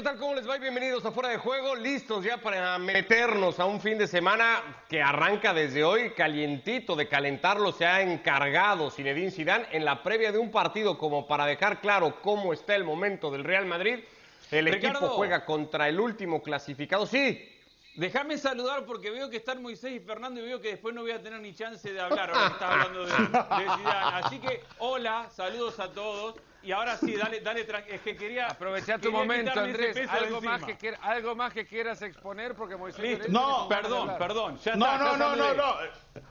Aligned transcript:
¿Qué 0.00 0.04
tal? 0.04 0.16
¿Cómo 0.16 0.34
les 0.34 0.48
va? 0.48 0.56
Bienvenidos 0.56 1.04
a 1.04 1.12
Fuera 1.12 1.28
de 1.28 1.36
Juego, 1.36 1.76
listos 1.76 2.24
ya 2.24 2.38
para 2.38 2.78
meternos 2.78 3.60
a 3.60 3.66
un 3.66 3.82
fin 3.82 3.98
de 3.98 4.06
semana 4.06 4.82
que 4.88 5.02
arranca 5.02 5.52
desde 5.52 5.84
hoy, 5.84 6.12
calientito, 6.12 6.96
de 6.96 7.06
calentarlo 7.06 7.70
se 7.70 7.84
ha 7.84 8.00
encargado 8.00 8.90
Zinedine 8.90 9.30
Zidane 9.30 9.66
en 9.72 9.84
la 9.84 10.02
previa 10.02 10.32
de 10.32 10.38
un 10.38 10.50
partido 10.50 10.96
como 10.96 11.26
para 11.28 11.44
dejar 11.44 11.82
claro 11.82 12.18
cómo 12.22 12.54
está 12.54 12.74
el 12.76 12.84
momento 12.84 13.30
del 13.30 13.44
Real 13.44 13.66
Madrid. 13.66 13.98
El 14.50 14.72
Ricardo. 14.72 15.00
equipo 15.00 15.08
juega 15.16 15.44
contra 15.44 15.86
el 15.86 16.00
último 16.00 16.42
clasificado, 16.42 17.04
sí, 17.04 17.46
Déjame 17.96 18.38
saludar 18.38 18.86
porque 18.86 19.10
veo 19.10 19.28
que 19.28 19.36
están 19.36 19.60
Moisés 19.60 19.92
y 19.92 20.00
Fernando 20.00 20.40
y 20.40 20.44
veo 20.44 20.62
que 20.62 20.68
después 20.68 20.94
no 20.94 21.02
voy 21.02 21.10
a 21.10 21.20
tener 21.20 21.40
ni 21.40 21.52
chance 21.52 21.92
de 21.92 22.00
hablar 22.00 22.30
ahora 22.30 22.46
que 22.46 22.52
está 22.54 22.72
hablando 22.72 23.04
de, 23.04 23.12
de 23.12 23.70
Zidane. 23.76 24.24
Así 24.24 24.38
que, 24.38 24.62
hola, 24.78 25.28
saludos 25.30 25.78
a 25.78 25.92
todos. 25.92 26.36
Y 26.62 26.72
ahora 26.72 26.96
sí, 26.98 27.16
dale, 27.16 27.40
dale, 27.40 27.66
es 27.88 28.00
que 28.02 28.14
quería... 28.16 28.48
Aprovechar 28.48 29.00
tu 29.00 29.04
quería 29.04 29.18
momento, 29.18 29.58
Andrés. 29.58 29.96
Algo 30.10 30.40
más, 30.42 30.62
que 30.62 30.76
quiera- 30.76 30.98
algo 31.02 31.34
más 31.34 31.52
que 31.54 31.66
quieras 31.66 32.02
exponer 32.02 32.54
porque 32.54 32.76
Moisés 32.76 33.28
No, 33.30 33.66
Perdón, 33.68 34.14
perdón, 34.18 34.58
ya 34.58 34.76
No, 34.76 34.84
está, 34.86 34.98
no, 34.98 35.16
no, 35.16 35.36
no, 35.36 35.54
no. 35.54 35.64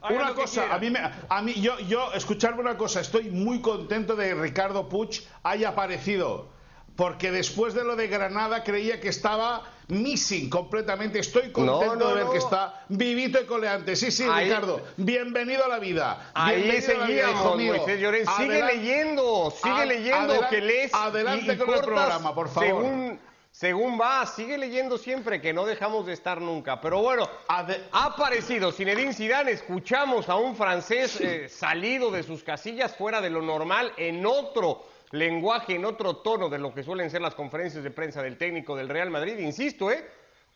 Haga 0.02 0.15
Una 0.15 0.33
cosa, 0.33 0.73
a 0.73 0.77
mí, 0.77 0.89
me, 0.91 0.99
a 1.27 1.41
mí 1.41 1.53
yo, 1.53 1.79
yo, 1.79 2.13
escucharme 2.13 2.61
una 2.61 2.77
cosa, 2.77 3.02
estoy 3.02 3.29
muy 3.31 3.59
contento 3.61 4.15
de 4.15 4.29
que 4.29 4.35
Ricardo 4.35 4.88
Puig 4.88 5.21
haya 5.43 5.69
aparecido. 5.69 6.49
Porque 6.95 7.31
después 7.31 7.73
de 7.73 7.83
lo 7.83 7.95
de 7.95 8.07
Granada 8.07 8.63
creía 8.63 8.99
que 8.99 9.07
estaba 9.07 9.63
missing 9.89 10.49
completamente. 10.49 11.20
Estoy 11.20 11.52
contento 11.52 11.85
No, 11.85 11.95
no, 11.95 12.07
de 12.09 12.13
ver 12.16 12.25
no. 12.25 12.31
que 12.31 12.38
está 12.38 12.85
vivito 12.89 13.41
y 13.41 13.45
coleante. 13.45 13.95
Sí, 13.95 14.11
sí, 14.11 14.25
Ahí- 14.30 14.45
Ricardo. 14.45 14.81
Bienvenido 14.97 15.66
a 15.66 15.67
la 15.67 15.80
vida. 15.80 16.31
Ahí 16.34 16.81
seguíamos. 16.81 17.57
Moisés 17.57 17.99
Llorens. 17.99 18.30
Sigue 18.38 18.63
leyendo, 18.63 19.52
sigue 19.52 19.85
leyendo, 19.85 20.33
adelan- 20.33 20.49
que 20.49 20.61
lees. 20.61 20.94
adelante 20.94 21.53
y- 21.53 21.58
con 21.58 21.73
el 21.73 21.81
programa, 21.81 22.33
por 22.33 22.49
favor. 22.49 22.67
Según, 22.83 23.19
según 23.52 23.99
va, 23.99 24.25
sigue 24.25 24.58
leyendo 24.58 24.97
siempre, 24.97 25.41
que 25.41 25.53
no 25.53 25.66
dejamos 25.66 26.05
de 26.05 26.14
estar 26.14 26.39
nunca. 26.39 26.80
Pero 26.80 27.02
bueno, 27.02 27.27
ha 27.47 27.66
aparecido 28.05 28.71
Zinedine 28.71 29.14
Zidane. 29.14 29.52
Escuchamos 29.52 30.30
a 30.30 30.36
un 30.36 30.55
francés 30.55 31.19
eh, 31.19 31.49
salido 31.49 32.11
de 32.11 32.23
sus 32.23 32.44
casillas, 32.44 32.95
fuera 32.95 33.19
de 33.21 33.30
lo 33.30 33.42
normal, 33.42 33.92
en 33.97 34.25
otro 34.25 34.83
lenguaje, 35.11 35.75
en 35.75 35.85
otro 35.85 36.17
tono 36.17 36.49
de 36.49 36.59
lo 36.59 36.73
que 36.73 36.83
suelen 36.83 37.09
ser 37.09 37.21
las 37.21 37.35
conferencias 37.35 37.83
de 37.83 37.91
prensa 37.91 38.21
del 38.21 38.38
técnico 38.38 38.75
del 38.75 38.89
Real 38.89 39.09
Madrid. 39.09 39.38
Insisto, 39.39 39.91
¿eh? 39.91 40.05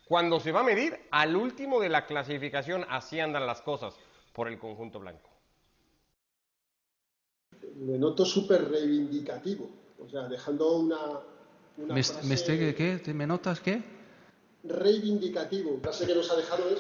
Cuando 0.07 0.39
se 0.39 0.51
va 0.51 0.59
a 0.59 0.63
medir 0.63 0.99
al 1.11 1.35
último 1.35 1.79
de 1.79 1.89
la 1.89 2.05
clasificación, 2.05 2.85
así 2.89 3.19
andan 3.19 3.47
las 3.47 3.61
cosas 3.61 3.95
por 4.33 4.47
el 4.47 4.59
conjunto 4.59 4.99
blanco. 4.99 5.29
le 7.79 7.97
noto 7.97 8.23
súper 8.25 8.69
reivindicativo, 8.69 9.67
o 9.99 10.07
sea, 10.07 10.27
dejando 10.27 10.77
una, 10.77 10.97
una 11.77 11.93
¿Me, 11.95 12.03
frase 12.03 12.27
me 12.27 12.35
estoy- 12.35 12.73
qué? 12.75 12.99
¿Te- 13.03 13.13
¿Me 13.13 13.25
notas 13.25 13.59
qué? 13.61 13.81
reivindicativo. 14.63 15.71
La 15.77 15.79
frase 15.81 16.05
que 16.05 16.13
nos 16.15 16.29
ha 16.31 16.35
dejado 16.35 16.69
es, 16.69 16.79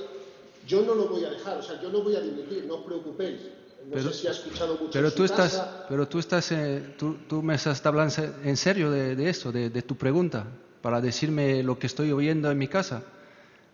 yo 0.67 0.83
no 0.83 0.93
lo 0.93 1.07
voy 1.07 1.25
a 1.25 1.29
dejar, 1.31 1.57
o 1.57 1.63
sea, 1.63 1.81
yo 1.81 1.89
no 1.89 2.01
voy 2.03 2.15
a 2.15 2.21
dimitir, 2.21 2.65
no 2.65 2.75
os 2.75 2.81
preocupéis. 2.85 3.41
No 3.85 3.91
Pero- 3.93 4.11
sé 4.11 4.19
si 4.21 4.27
ha 4.27 4.31
escuchado 4.31 4.73
mucho 4.75 4.89
Pero 4.93 5.05
en 5.07 5.11
su 5.11 5.17
tú 5.17 5.23
estás, 5.25 5.51
casa. 5.53 5.85
pero 5.89 6.07
tú 6.07 6.19
estás, 6.19 6.51
eh, 6.51 6.95
tú, 6.97 7.17
tú 7.27 7.41
me 7.43 7.55
estás 7.55 7.85
hablando 7.85 8.13
en 8.43 8.57
serio 8.57 8.89
de, 8.89 9.15
de 9.15 9.29
eso, 9.29 9.51
de, 9.51 9.69
de 9.69 9.81
tu 9.81 9.95
pregunta, 9.97 10.45
para 10.81 11.01
decirme 11.01 11.61
lo 11.63 11.77
que 11.77 11.87
estoy 11.87 12.11
oyendo 12.11 12.49
en 12.49 12.57
mi 12.57 12.67
casa, 12.67 13.03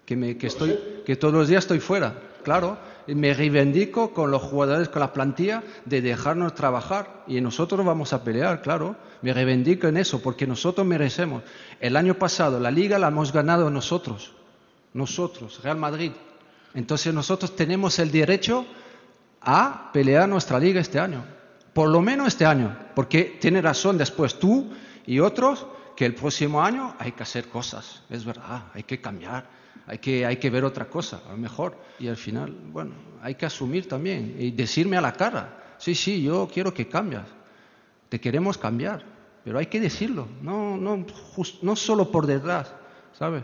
que 0.05 0.15
me, 0.15 0.37
que 0.37 0.47
estoy, 0.47 0.77
que 1.05 1.15
todos 1.15 1.33
los 1.33 1.47
días 1.47 1.63
estoy 1.63 1.79
fuera, 1.79 2.19
claro, 2.43 2.77
y 3.07 3.15
me 3.15 3.33
reivindico 3.33 4.13
con 4.13 4.29
los 4.31 4.41
jugadores, 4.41 4.89
con 4.89 4.99
la 5.01 5.13
plantilla, 5.13 5.63
de 5.85 6.01
dejarnos 6.01 6.53
trabajar 6.55 7.23
y 7.27 7.39
nosotros 7.41 7.85
vamos 7.85 8.11
a 8.13 8.23
pelear, 8.23 8.61
claro, 8.61 8.95
me 9.21 9.33
reivindico 9.33 9.87
en 9.87 9.97
eso, 9.97 10.21
porque 10.21 10.45
nosotros 10.47 10.85
merecemos. 10.85 11.43
El 11.79 11.95
año 11.95 12.15
pasado 12.15 12.59
la 12.59 12.71
Liga 12.71 12.97
la 12.99 13.07
hemos 13.09 13.31
ganado 13.31 13.69
nosotros, 13.69 14.31
nosotros, 14.93 15.61
Real 15.63 15.77
Madrid. 15.77 16.11
Entonces 16.73 17.13
nosotros 17.13 17.55
tenemos 17.55 17.97
el 17.99 18.11
derecho 18.11 18.65
a 19.41 19.91
pelear 19.93 20.27
nuestra 20.27 20.59
liga 20.59 20.81
este 20.81 20.99
año. 20.99 21.23
Por 21.73 21.89
lo 21.89 22.01
menos 22.01 22.27
este 22.27 22.45
año. 22.45 22.75
Porque 22.95 23.37
tiene 23.39 23.61
razón 23.61 23.97
después 23.97 24.39
tú 24.39 24.71
y 25.05 25.19
otros 25.19 25.65
que 25.95 26.05
el 26.05 26.15
próximo 26.15 26.61
año 26.61 26.95
hay 26.99 27.11
que 27.11 27.23
hacer 27.23 27.47
cosas. 27.49 28.03
Es 28.09 28.25
verdad, 28.25 28.63
hay 28.73 28.83
que 28.83 29.01
cambiar. 29.01 29.47
Hay 29.87 29.97
que, 29.97 30.25
hay 30.25 30.37
que 30.37 30.49
ver 30.49 30.63
otra 30.63 30.85
cosa, 30.85 31.21
a 31.27 31.31
lo 31.31 31.37
mejor. 31.37 31.75
Y 31.99 32.07
al 32.07 32.17
final, 32.17 32.55
bueno, 32.71 32.91
hay 33.21 33.35
que 33.35 33.45
asumir 33.45 33.87
también 33.87 34.35
y 34.37 34.51
decirme 34.51 34.97
a 34.97 35.01
la 35.01 35.13
cara, 35.13 35.75
sí, 35.79 35.95
sí, 35.95 36.21
yo 36.21 36.47
quiero 36.53 36.73
que 36.73 36.87
cambies. 36.87 37.23
Te 38.07 38.19
queremos 38.19 38.57
cambiar. 38.57 39.03
Pero 39.43 39.57
hay 39.57 39.65
que 39.65 39.79
decirlo, 39.79 40.27
no, 40.41 40.77
no, 40.77 41.05
no 41.61 41.75
solo 41.75 42.11
por 42.11 42.27
detrás, 42.27 42.71
¿sabes? 43.17 43.43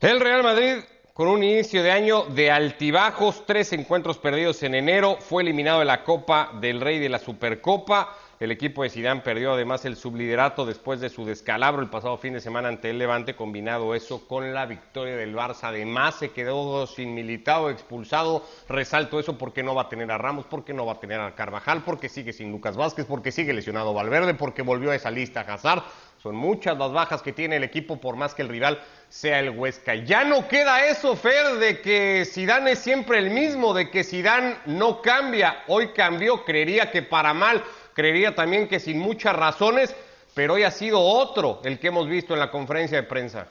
El 0.00 0.20
Real 0.20 0.42
Madrid, 0.42 0.84
con 1.14 1.26
un 1.26 1.42
inicio 1.42 1.82
de 1.82 1.90
año 1.90 2.24
de 2.24 2.50
altibajos, 2.50 3.46
tres 3.46 3.72
encuentros 3.72 4.18
perdidos 4.18 4.62
en 4.62 4.74
enero, 4.74 5.16
fue 5.18 5.42
eliminado 5.42 5.78
de 5.78 5.86
la 5.86 6.04
Copa 6.04 6.50
del 6.60 6.82
Rey 6.82 6.98
de 6.98 7.08
la 7.08 7.18
Supercopa. 7.18 8.14
El 8.38 8.52
equipo 8.52 8.82
de 8.82 8.90
Zidane 8.90 9.22
perdió 9.22 9.54
además 9.54 9.86
el 9.86 9.96
subliderato 9.96 10.66
después 10.66 11.00
de 11.00 11.08
su 11.08 11.24
descalabro 11.24 11.80
el 11.80 11.88
pasado 11.88 12.18
fin 12.18 12.34
de 12.34 12.42
semana 12.42 12.68
ante 12.68 12.90
el 12.90 12.98
Levante, 12.98 13.34
combinado 13.34 13.94
eso 13.94 14.28
con 14.28 14.52
la 14.52 14.66
victoria 14.66 15.16
del 15.16 15.34
Barça. 15.34 15.68
Además 15.68 16.16
se 16.16 16.30
quedó 16.32 16.86
sin 16.86 17.14
militado, 17.14 17.70
expulsado. 17.70 18.44
Resalto 18.68 19.18
eso 19.18 19.38
porque 19.38 19.62
no 19.62 19.74
va 19.74 19.84
a 19.84 19.88
tener 19.88 20.10
a 20.10 20.18
Ramos, 20.18 20.44
porque 20.44 20.74
no 20.74 20.84
va 20.84 20.92
a 20.92 21.00
tener 21.00 21.18
a 21.18 21.34
Carvajal, 21.34 21.82
porque 21.82 22.10
sigue 22.10 22.34
sin 22.34 22.52
Lucas 22.52 22.76
Vázquez, 22.76 23.06
porque 23.06 23.32
sigue 23.32 23.54
lesionado 23.54 23.94
Valverde, 23.94 24.34
porque 24.34 24.60
volvió 24.60 24.90
a 24.90 24.94
esa 24.94 25.10
lista 25.10 25.40
Hazard. 25.40 25.84
Son 26.22 26.36
muchas 26.36 26.76
las 26.76 26.92
bajas 26.92 27.22
que 27.22 27.32
tiene 27.32 27.56
el 27.56 27.64
equipo 27.64 27.98
por 28.00 28.16
más 28.16 28.34
que 28.34 28.42
el 28.42 28.48
rival 28.48 28.82
sea 29.08 29.40
el 29.40 29.50
Huesca. 29.50 29.94
Ya 29.94 30.24
no 30.24 30.48
queda 30.48 30.86
eso, 30.86 31.16
Fer, 31.16 31.56
de 31.56 31.80
que 31.80 32.24
Zidane 32.24 32.72
es 32.72 32.78
siempre 32.80 33.18
el 33.18 33.30
mismo, 33.30 33.72
de 33.72 33.90
que 33.90 34.04
Zidane 34.04 34.56
no 34.66 35.00
cambia. 35.00 35.62
Hoy 35.68 35.88
cambió, 35.88 36.44
creería 36.44 36.90
que 36.90 37.02
para 37.02 37.32
mal, 37.32 37.62
creería 37.94 38.34
también 38.34 38.68
que 38.68 38.80
sin 38.80 38.98
muchas 38.98 39.34
razones, 39.36 39.94
pero 40.34 40.54
hoy 40.54 40.64
ha 40.64 40.70
sido 40.70 41.00
otro 41.00 41.60
el 41.64 41.78
que 41.78 41.88
hemos 41.88 42.08
visto 42.08 42.34
en 42.34 42.40
la 42.40 42.50
conferencia 42.50 43.00
de 43.00 43.08
prensa. 43.08 43.48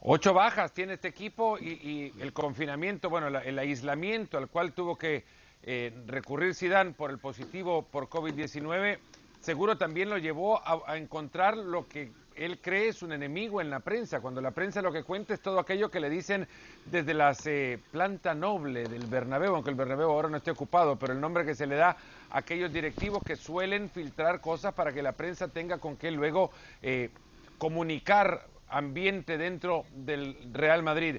Ocho 0.00 0.32
bajas 0.32 0.72
tiene 0.72 0.94
este 0.94 1.08
equipo 1.08 1.58
y, 1.58 2.12
el 2.20 2.32
confinamiento, 2.32 3.10
bueno, 3.10 3.26
el 3.26 3.58
aislamiento 3.58 4.38
al 4.38 4.48
cual 4.48 4.72
tuvo 4.72 4.96
que 4.96 5.24
eh, 5.62 5.92
recurrir 6.06 6.54
Zidane 6.54 6.92
por 6.92 7.10
el 7.10 7.18
positivo 7.18 7.82
por 7.82 8.08
COVID-19, 8.08 8.98
seguro 9.40 9.76
también 9.76 10.08
lo 10.08 10.18
llevó 10.18 10.62
a 10.64 10.96
encontrar 10.96 11.56
lo 11.56 11.88
que 11.88 12.12
él 12.38 12.58
cree 12.60 12.88
es 12.88 13.02
un 13.02 13.12
enemigo 13.12 13.60
en 13.60 13.68
la 13.68 13.80
prensa, 13.80 14.20
cuando 14.20 14.40
la 14.40 14.52
prensa 14.52 14.80
lo 14.80 14.92
que 14.92 15.02
cuenta 15.02 15.34
es 15.34 15.40
todo 15.40 15.58
aquello 15.58 15.90
que 15.90 16.00
le 16.00 16.08
dicen 16.08 16.46
desde 16.86 17.12
la 17.12 17.36
eh, 17.44 17.78
planta 17.90 18.34
noble 18.34 18.84
del 18.84 19.06
Bernabéu, 19.06 19.54
aunque 19.54 19.70
el 19.70 19.76
Bernabéu 19.76 20.10
ahora 20.10 20.28
no 20.28 20.36
esté 20.36 20.50
ocupado, 20.50 20.96
pero 20.96 21.12
el 21.12 21.20
nombre 21.20 21.44
que 21.44 21.54
se 21.54 21.66
le 21.66 21.76
da 21.76 21.96
a 22.30 22.38
aquellos 22.38 22.72
directivos 22.72 23.22
que 23.24 23.36
suelen 23.36 23.90
filtrar 23.90 24.40
cosas 24.40 24.72
para 24.74 24.92
que 24.92 25.02
la 25.02 25.12
prensa 25.12 25.48
tenga 25.48 25.78
con 25.78 25.96
qué 25.96 26.10
luego 26.10 26.50
eh, 26.80 27.10
comunicar 27.58 28.46
ambiente 28.68 29.36
dentro 29.36 29.84
del 29.94 30.36
Real 30.52 30.82
Madrid. 30.82 31.16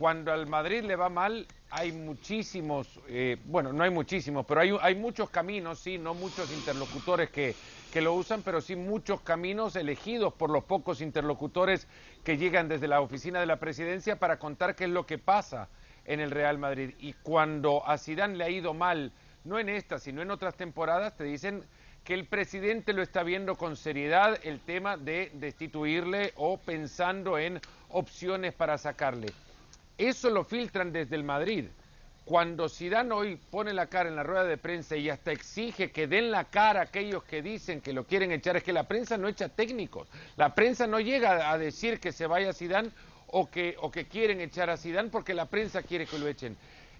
Cuando 0.00 0.32
al 0.32 0.46
Madrid 0.46 0.82
le 0.82 0.96
va 0.96 1.10
mal, 1.10 1.46
hay 1.68 1.92
muchísimos, 1.92 2.88
eh, 3.06 3.36
bueno, 3.44 3.70
no 3.70 3.84
hay 3.84 3.90
muchísimos, 3.90 4.46
pero 4.46 4.80
hay, 4.80 4.94
muchos 4.94 5.28
caminos, 5.28 5.78
sí, 5.78 5.98
no 5.98 6.14
muchos 6.14 6.50
interlocutores 6.52 7.28
que, 7.28 7.54
que 7.92 8.00
lo 8.00 8.14
usan, 8.14 8.40
pero 8.40 8.62
sí 8.62 8.76
muchos 8.76 9.20
caminos 9.20 9.76
elegidos 9.76 10.32
por 10.32 10.48
los 10.48 10.64
pocos 10.64 11.02
interlocutores 11.02 11.86
que 12.24 12.38
llegan 12.38 12.66
desde 12.66 12.88
la 12.88 13.02
oficina 13.02 13.40
de 13.40 13.44
la 13.44 13.60
presidencia 13.60 14.18
para 14.18 14.38
contar 14.38 14.74
qué 14.74 14.84
es 14.84 14.90
lo 14.90 15.04
que 15.04 15.18
pasa 15.18 15.68
en 16.06 16.20
el 16.20 16.30
Real 16.30 16.56
Madrid. 16.56 16.94
Y 16.98 17.12
cuando 17.12 17.86
a 17.86 17.98
Zidane 17.98 18.38
le 18.38 18.44
ha 18.44 18.48
ido 18.48 18.72
mal, 18.72 19.12
no 19.44 19.58
en 19.58 19.68
esta, 19.68 19.98
sino 19.98 20.22
en 20.22 20.30
otras 20.30 20.54
temporadas, 20.54 21.14
te 21.14 21.24
dicen 21.24 21.62
que 22.04 22.14
el 22.14 22.24
presidente 22.24 22.94
lo 22.94 23.02
está 23.02 23.22
viendo 23.22 23.54
con 23.56 23.76
seriedad 23.76 24.38
el 24.44 24.60
tema 24.60 24.96
de 24.96 25.30
destituirle 25.34 26.32
o 26.36 26.56
pensando 26.56 27.36
en 27.36 27.60
opciones 27.90 28.54
para 28.54 28.78
sacarle. 28.78 29.26
Eso 30.00 30.30
lo 30.30 30.44
filtran 30.44 30.94
desde 30.94 31.14
el 31.14 31.24
Madrid. 31.24 31.66
Cuando 32.24 32.70
Zidane 32.70 33.12
hoy 33.12 33.36
pone 33.36 33.74
la 33.74 33.88
cara 33.88 34.08
en 34.08 34.16
la 34.16 34.22
rueda 34.22 34.44
de 34.44 34.56
prensa 34.56 34.96
y 34.96 35.10
hasta 35.10 35.30
exige 35.30 35.90
que 35.90 36.06
den 36.06 36.30
la 36.30 36.44
cara 36.44 36.80
a 36.80 36.84
aquellos 36.84 37.22
que 37.24 37.42
dicen 37.42 37.82
que 37.82 37.92
lo 37.92 38.04
quieren 38.04 38.32
echar, 38.32 38.56
es 38.56 38.62
que 38.62 38.72
la 38.72 38.88
prensa 38.88 39.18
no 39.18 39.28
echa 39.28 39.50
técnicos. 39.50 40.08
La 40.36 40.54
prensa 40.54 40.86
no 40.86 41.00
llega 41.00 41.50
a 41.50 41.58
decir 41.58 42.00
que 42.00 42.12
se 42.12 42.26
vaya 42.26 42.54
Zidane 42.54 42.88
o 43.26 43.50
que, 43.50 43.76
o 43.78 43.90
que 43.90 44.06
quieren 44.06 44.40
echar 44.40 44.70
a 44.70 44.78
Zidane 44.78 45.10
porque 45.10 45.34
la 45.34 45.44
prensa 45.44 45.82
quiere 45.82 46.06
que 46.06 46.18
lo 46.18 46.28
echen. 46.28 46.56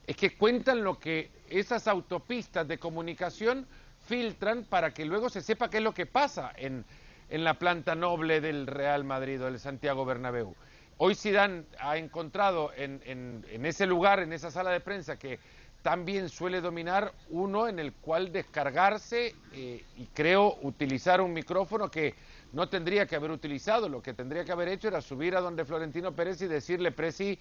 Es 0.06 0.14
que 0.14 0.36
cuentan 0.36 0.84
lo 0.84 0.98
que 0.98 1.30
esas 1.48 1.88
autopistas 1.88 2.68
de 2.68 2.76
comunicación 2.76 3.66
filtran 4.08 4.64
para 4.64 4.92
que 4.92 5.06
luego 5.06 5.30
se 5.30 5.40
sepa 5.40 5.70
qué 5.70 5.78
es 5.78 5.82
lo 5.82 5.94
que 5.94 6.04
pasa 6.04 6.52
en, 6.54 6.84
en 7.30 7.44
la 7.44 7.54
planta 7.54 7.94
noble 7.94 8.42
del 8.42 8.66
Real 8.66 9.04
Madrid 9.04 9.40
o 9.40 9.46
del 9.46 9.58
Santiago 9.58 10.04
Bernabéu. 10.04 10.54
Hoy 11.02 11.14
Zidane 11.14 11.64
ha 11.78 11.96
encontrado 11.96 12.72
en, 12.76 13.00
en- 13.06 13.46
en 13.50 13.64
ese 13.64 13.86
lugar, 13.86 14.20
en 14.20 14.34
esa 14.34 14.50
sala 14.50 14.70
de 14.70 14.80
prensa, 14.80 15.18
que 15.18 15.38
también 15.80 16.28
suele 16.28 16.60
dominar 16.60 17.14
uno 17.30 17.68
en 17.68 17.78
el 17.78 17.94
cual 17.94 18.30
descargarse 18.30 19.34
eh, 19.50 19.82
y 19.96 20.06
creo 20.08 20.58
utilizar 20.60 21.22
un 21.22 21.32
micrófono 21.32 21.90
que 21.90 22.14
no 22.52 22.68
tendría 22.68 23.06
que 23.06 23.16
haber 23.16 23.30
utilizado. 23.30 23.88
Lo 23.88 24.02
que 24.02 24.12
tendría 24.12 24.44
que 24.44 24.52
haber 24.52 24.68
hecho 24.68 24.88
era 24.88 25.00
subir 25.00 25.34
a 25.36 25.40
donde 25.40 25.64
Florentino 25.64 26.14
Pérez 26.14 26.42
y 26.42 26.48
decirle, 26.48 26.92
Presi, 26.92 27.38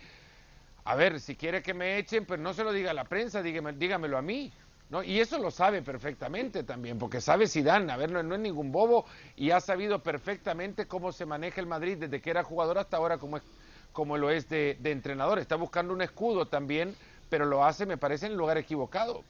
a 0.85 0.95
ver, 0.95 1.19
si 1.19 1.35
quiere 1.35 1.61
que 1.61 1.73
me 1.73 1.97
echen, 1.97 2.25
pues 2.25 2.39
no 2.39 2.53
se 2.53 2.63
lo 2.63 2.71
diga 2.71 2.91
a 2.91 2.94
la 2.94 3.03
prensa, 3.03 3.41
dígame, 3.41 3.73
dígamelo 3.73 4.17
a 4.17 4.21
mí. 4.21 4.53
¿No? 4.89 5.03
Y 5.03 5.19
eso 5.19 5.38
lo 5.38 5.51
sabe 5.51 5.81
perfectamente 5.81 6.63
también, 6.63 6.97
porque 6.97 7.21
sabe 7.21 7.47
Zidane, 7.47 7.91
a 7.91 7.97
ver, 7.97 8.12
no, 8.12 8.24
no, 8.24 8.36
es 8.36 8.41
ningún 8.41 8.71
bobo 8.71 9.06
y 9.36 9.51
ha 9.51 9.59
sabido 9.59 10.01
perfectamente 10.01 10.88
cómo 10.88 11.12
se 11.12 11.25
maneja 11.25 11.62
el 11.62 11.68
Madrid 11.68 11.97
desde 11.97 12.21
que 12.21 12.30
era 12.31 12.44
jugador 12.44 12.77
hasta 12.77 12.97
ahora 12.97 13.18
como, 13.18 13.38
es, 13.38 13.44
como 13.94 14.18
lo 14.18 14.30
es 14.30 14.50
de, 14.50 14.77
de 14.80 14.91
entrenador. 14.91 15.39
Está 15.39 15.56
buscando 15.56 15.94
un 15.94 16.01
escudo 16.01 16.47
también, 16.47 16.95
pero 17.30 17.45
lo 17.45 17.63
hace, 17.63 17.86
me 17.86 17.97
parece, 17.97 18.25
en 18.25 18.33
el 18.33 18.38
lugar 18.38 18.57
equivocado. 18.57 19.24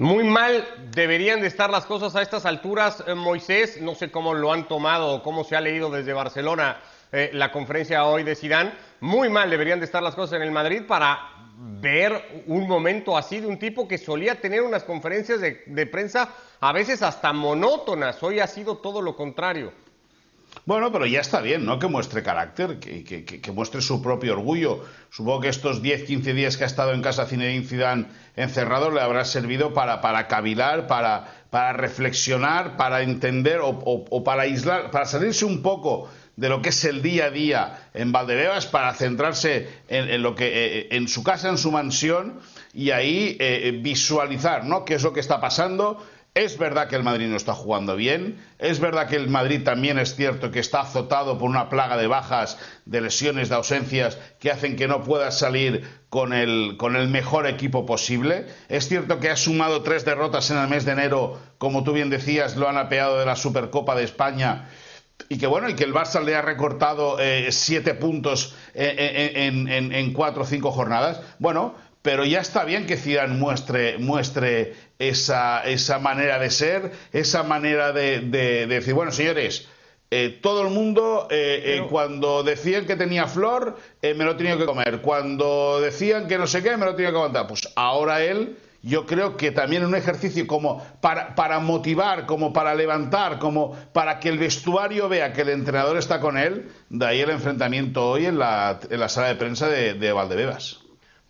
Muy 0.00 0.24
mal 0.24 0.66
deberían 0.94 1.42
de 1.42 1.46
estar 1.46 1.68
las 1.68 1.84
cosas 1.84 2.16
a 2.16 2.22
estas 2.22 2.46
alturas, 2.46 3.04
eh, 3.06 3.14
Moisés. 3.14 3.82
No 3.82 3.94
sé 3.94 4.10
cómo 4.10 4.32
lo 4.32 4.50
han 4.50 4.66
tomado 4.66 5.08
o 5.16 5.22
cómo 5.22 5.44
se 5.44 5.56
ha 5.56 5.60
leído 5.60 5.90
desde 5.90 6.14
Barcelona 6.14 6.80
eh, 7.12 7.28
la 7.34 7.52
conferencia 7.52 8.06
hoy 8.06 8.22
de 8.22 8.34
Sidán. 8.34 8.72
Muy 9.00 9.28
mal 9.28 9.50
deberían 9.50 9.78
de 9.78 9.84
estar 9.84 10.02
las 10.02 10.14
cosas 10.14 10.36
en 10.36 10.42
el 10.42 10.52
Madrid 10.52 10.84
para 10.88 11.18
ver 11.58 12.44
un 12.46 12.66
momento 12.66 13.14
así 13.14 13.40
de 13.40 13.46
un 13.46 13.58
tipo 13.58 13.86
que 13.86 13.98
solía 13.98 14.40
tener 14.40 14.62
unas 14.62 14.84
conferencias 14.84 15.42
de, 15.42 15.64
de 15.66 15.86
prensa 15.86 16.30
a 16.60 16.72
veces 16.72 17.02
hasta 17.02 17.34
monótonas. 17.34 18.22
Hoy 18.22 18.40
ha 18.40 18.46
sido 18.46 18.78
todo 18.78 19.02
lo 19.02 19.14
contrario. 19.14 19.70
Bueno, 20.66 20.92
pero 20.92 21.06
ya 21.06 21.20
está 21.20 21.40
bien, 21.40 21.64
¿no? 21.64 21.78
Que 21.78 21.86
muestre 21.86 22.22
carácter, 22.22 22.78
que, 22.78 23.02
que, 23.02 23.24
que, 23.24 23.52
muestre 23.52 23.80
su 23.80 24.02
propio 24.02 24.34
orgullo. 24.34 24.84
Supongo 25.10 25.40
que 25.40 25.48
estos 25.48 25.82
10, 25.82 26.04
15 26.04 26.34
días 26.34 26.56
que 26.56 26.64
ha 26.64 26.66
estado 26.66 26.92
en 26.92 27.02
casa 27.02 27.26
Zinedine 27.26 27.66
Zidane 27.66 28.06
encerrado 28.36 28.90
le 28.90 29.00
habrá 29.00 29.24
servido 29.24 29.72
para, 29.72 30.00
para 30.00 30.28
cavilar, 30.28 30.86
para, 30.86 31.44
para 31.50 31.72
reflexionar, 31.72 32.76
para 32.76 33.02
entender 33.02 33.60
o, 33.60 33.70
o, 33.70 34.24
para 34.24 34.42
aislar, 34.42 34.90
para 34.90 35.06
salirse 35.06 35.44
un 35.44 35.62
poco 35.62 36.08
de 36.36 36.48
lo 36.48 36.62
que 36.62 36.70
es 36.70 36.84
el 36.84 37.02
día 37.02 37.26
a 37.26 37.30
día 37.30 37.88
en 37.94 38.12
Valdebebas, 38.12 38.66
para 38.66 38.94
centrarse 38.94 39.68
en, 39.88 40.08
en 40.08 40.22
lo 40.22 40.34
que 40.34 40.46
eh, 40.46 40.88
en 40.92 41.08
su 41.08 41.22
casa, 41.22 41.48
en 41.48 41.58
su 41.58 41.70
mansión 41.70 42.40
y 42.72 42.90
ahí 42.90 43.36
eh, 43.40 43.78
visualizar, 43.82 44.64
¿no? 44.64 44.84
Qué 44.84 44.94
es 44.94 45.02
lo 45.02 45.12
que 45.12 45.20
está 45.20 45.40
pasando 45.40 46.04
es 46.44 46.56
verdad 46.56 46.88
que 46.88 46.96
el 46.96 47.02
Madrid 47.02 47.28
no 47.28 47.36
está 47.36 47.52
jugando 47.52 47.96
bien, 47.96 48.42
es 48.58 48.80
verdad 48.80 49.08
que 49.08 49.16
el 49.16 49.28
Madrid 49.28 49.62
también 49.62 49.98
es 49.98 50.16
cierto 50.16 50.50
que 50.50 50.58
está 50.58 50.80
azotado 50.80 51.36
por 51.38 51.50
una 51.50 51.68
plaga 51.68 51.96
de 51.96 52.06
bajas, 52.06 52.58
de 52.86 53.02
lesiones, 53.02 53.50
de 53.50 53.56
ausencias 53.56 54.16
que 54.38 54.50
hacen 54.50 54.76
que 54.76 54.88
no 54.88 55.04
pueda 55.04 55.30
salir 55.32 55.86
con 56.08 56.32
el, 56.32 56.76
con 56.78 56.96
el 56.96 57.08
mejor 57.08 57.46
equipo 57.46 57.84
posible. 57.84 58.46
Es 58.68 58.88
cierto 58.88 59.20
que 59.20 59.28
ha 59.28 59.36
sumado 59.36 59.82
tres 59.82 60.04
derrotas 60.04 60.50
en 60.50 60.56
el 60.56 60.68
mes 60.68 60.86
de 60.86 60.92
enero, 60.92 61.38
como 61.58 61.84
tú 61.84 61.92
bien 61.92 62.08
decías, 62.08 62.56
lo 62.56 62.68
han 62.68 62.78
apeado 62.78 63.18
de 63.18 63.26
la 63.26 63.36
Supercopa 63.36 63.94
de 63.94 64.04
España 64.04 64.68
y 65.28 65.38
que 65.38 65.46
bueno, 65.46 65.68
y 65.68 65.74
que 65.74 65.84
el 65.84 65.92
Barça 65.92 66.24
le 66.24 66.34
ha 66.34 66.42
recortado 66.42 67.18
eh, 67.20 67.52
siete 67.52 67.94
puntos 67.94 68.56
en, 68.72 69.68
en, 69.68 69.92
en, 69.92 70.12
cuatro 70.12 70.42
o 70.44 70.46
cinco 70.46 70.72
jornadas. 70.72 71.20
Bueno, 71.38 71.74
pero 72.02 72.24
ya 72.24 72.40
está 72.40 72.64
bien 72.64 72.86
que 72.86 72.96
Zidane 72.96 73.34
muestre, 73.34 73.98
muestre 73.98 74.74
esa, 74.98 75.62
esa 75.64 75.98
manera 75.98 76.38
de 76.38 76.50
ser, 76.50 76.92
esa 77.12 77.42
manera 77.42 77.92
de, 77.92 78.20
de, 78.20 78.66
de 78.66 78.66
decir, 78.66 78.94
bueno, 78.94 79.12
señores, 79.12 79.68
eh, 80.10 80.40
todo 80.42 80.62
el 80.62 80.70
mundo, 80.70 81.28
eh, 81.30 81.60
Pero... 81.64 81.84
eh, 81.84 81.88
cuando 81.88 82.42
decían 82.42 82.86
que 82.86 82.96
tenía 82.96 83.26
flor, 83.26 83.76
eh, 84.02 84.14
me 84.14 84.24
lo 84.24 84.36
tenía 84.36 84.56
que 84.58 84.66
comer. 84.66 85.02
Cuando 85.02 85.80
decían 85.80 86.26
que 86.26 86.36
no 86.36 86.46
sé 86.46 86.62
qué, 86.62 86.76
me 86.76 86.84
lo 86.84 86.94
tenía 86.96 87.10
que 87.10 87.16
aguantar. 87.16 87.46
Pues 87.46 87.68
ahora 87.76 88.22
él, 88.22 88.56
yo 88.82 89.06
creo 89.06 89.36
que 89.36 89.52
también 89.52 89.84
un 89.84 89.94
ejercicio 89.94 90.46
como 90.48 90.84
para, 91.00 91.34
para 91.36 91.60
motivar, 91.60 92.26
como 92.26 92.52
para 92.52 92.74
levantar, 92.74 93.38
como 93.38 93.76
para 93.92 94.18
que 94.18 94.30
el 94.30 94.38
vestuario 94.38 95.08
vea 95.08 95.32
que 95.32 95.42
el 95.42 95.50
entrenador 95.50 95.96
está 95.96 96.18
con 96.18 96.36
él, 96.38 96.72
de 96.88 97.06
ahí 97.06 97.20
el 97.20 97.30
enfrentamiento 97.30 98.08
hoy 98.10 98.26
en 98.26 98.38
la, 98.38 98.80
en 98.90 98.98
la 98.98 99.08
sala 99.08 99.28
de 99.28 99.36
prensa 99.36 99.68
de, 99.68 99.94
de 99.94 100.12
Valdebebas. 100.12 100.79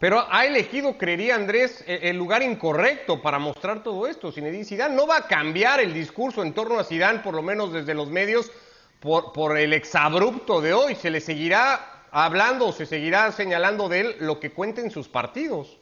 Pero 0.01 0.27
ha 0.31 0.47
elegido, 0.47 0.97
creería 0.97 1.35
Andrés, 1.37 1.85
el 1.87 2.17
lugar 2.17 2.43
incorrecto 2.43 3.21
para 3.21 3.39
mostrar 3.39 3.83
todo 3.83 4.07
esto. 4.07 4.33
Zinedine 4.33 4.65
Zidane 4.65 4.97
no 4.97 5.07
va 5.07 5.19
a 5.19 5.29
cambiar 5.29 5.79
el 5.79 5.93
discurso 5.93 6.43
en 6.43 6.55
torno 6.55 6.79
a 6.79 6.85
Zidane, 6.85 7.19
por 7.21 7.35
lo 7.35 7.43
menos 7.43 7.73
desde 7.73 7.95
los 7.95 8.09
medios, 8.09 8.51
por, 8.99 9.35
por 9.35 9.59
el 9.59 9.75
exabrupto 9.75 10.63
de 10.63 10.73
hoy. 10.73 10.95
Se 10.95 11.11
le 11.11 11.21
seguirá 11.21 12.01
hablando 12.13 12.73
se 12.73 12.87
seguirá 12.87 13.31
señalando 13.33 13.89
de 13.89 14.01
él 14.01 14.17
lo 14.21 14.41
que 14.41 14.53
cuente 14.53 14.81
en 14.81 14.91
sus 14.91 15.09
partidos. 15.09 15.80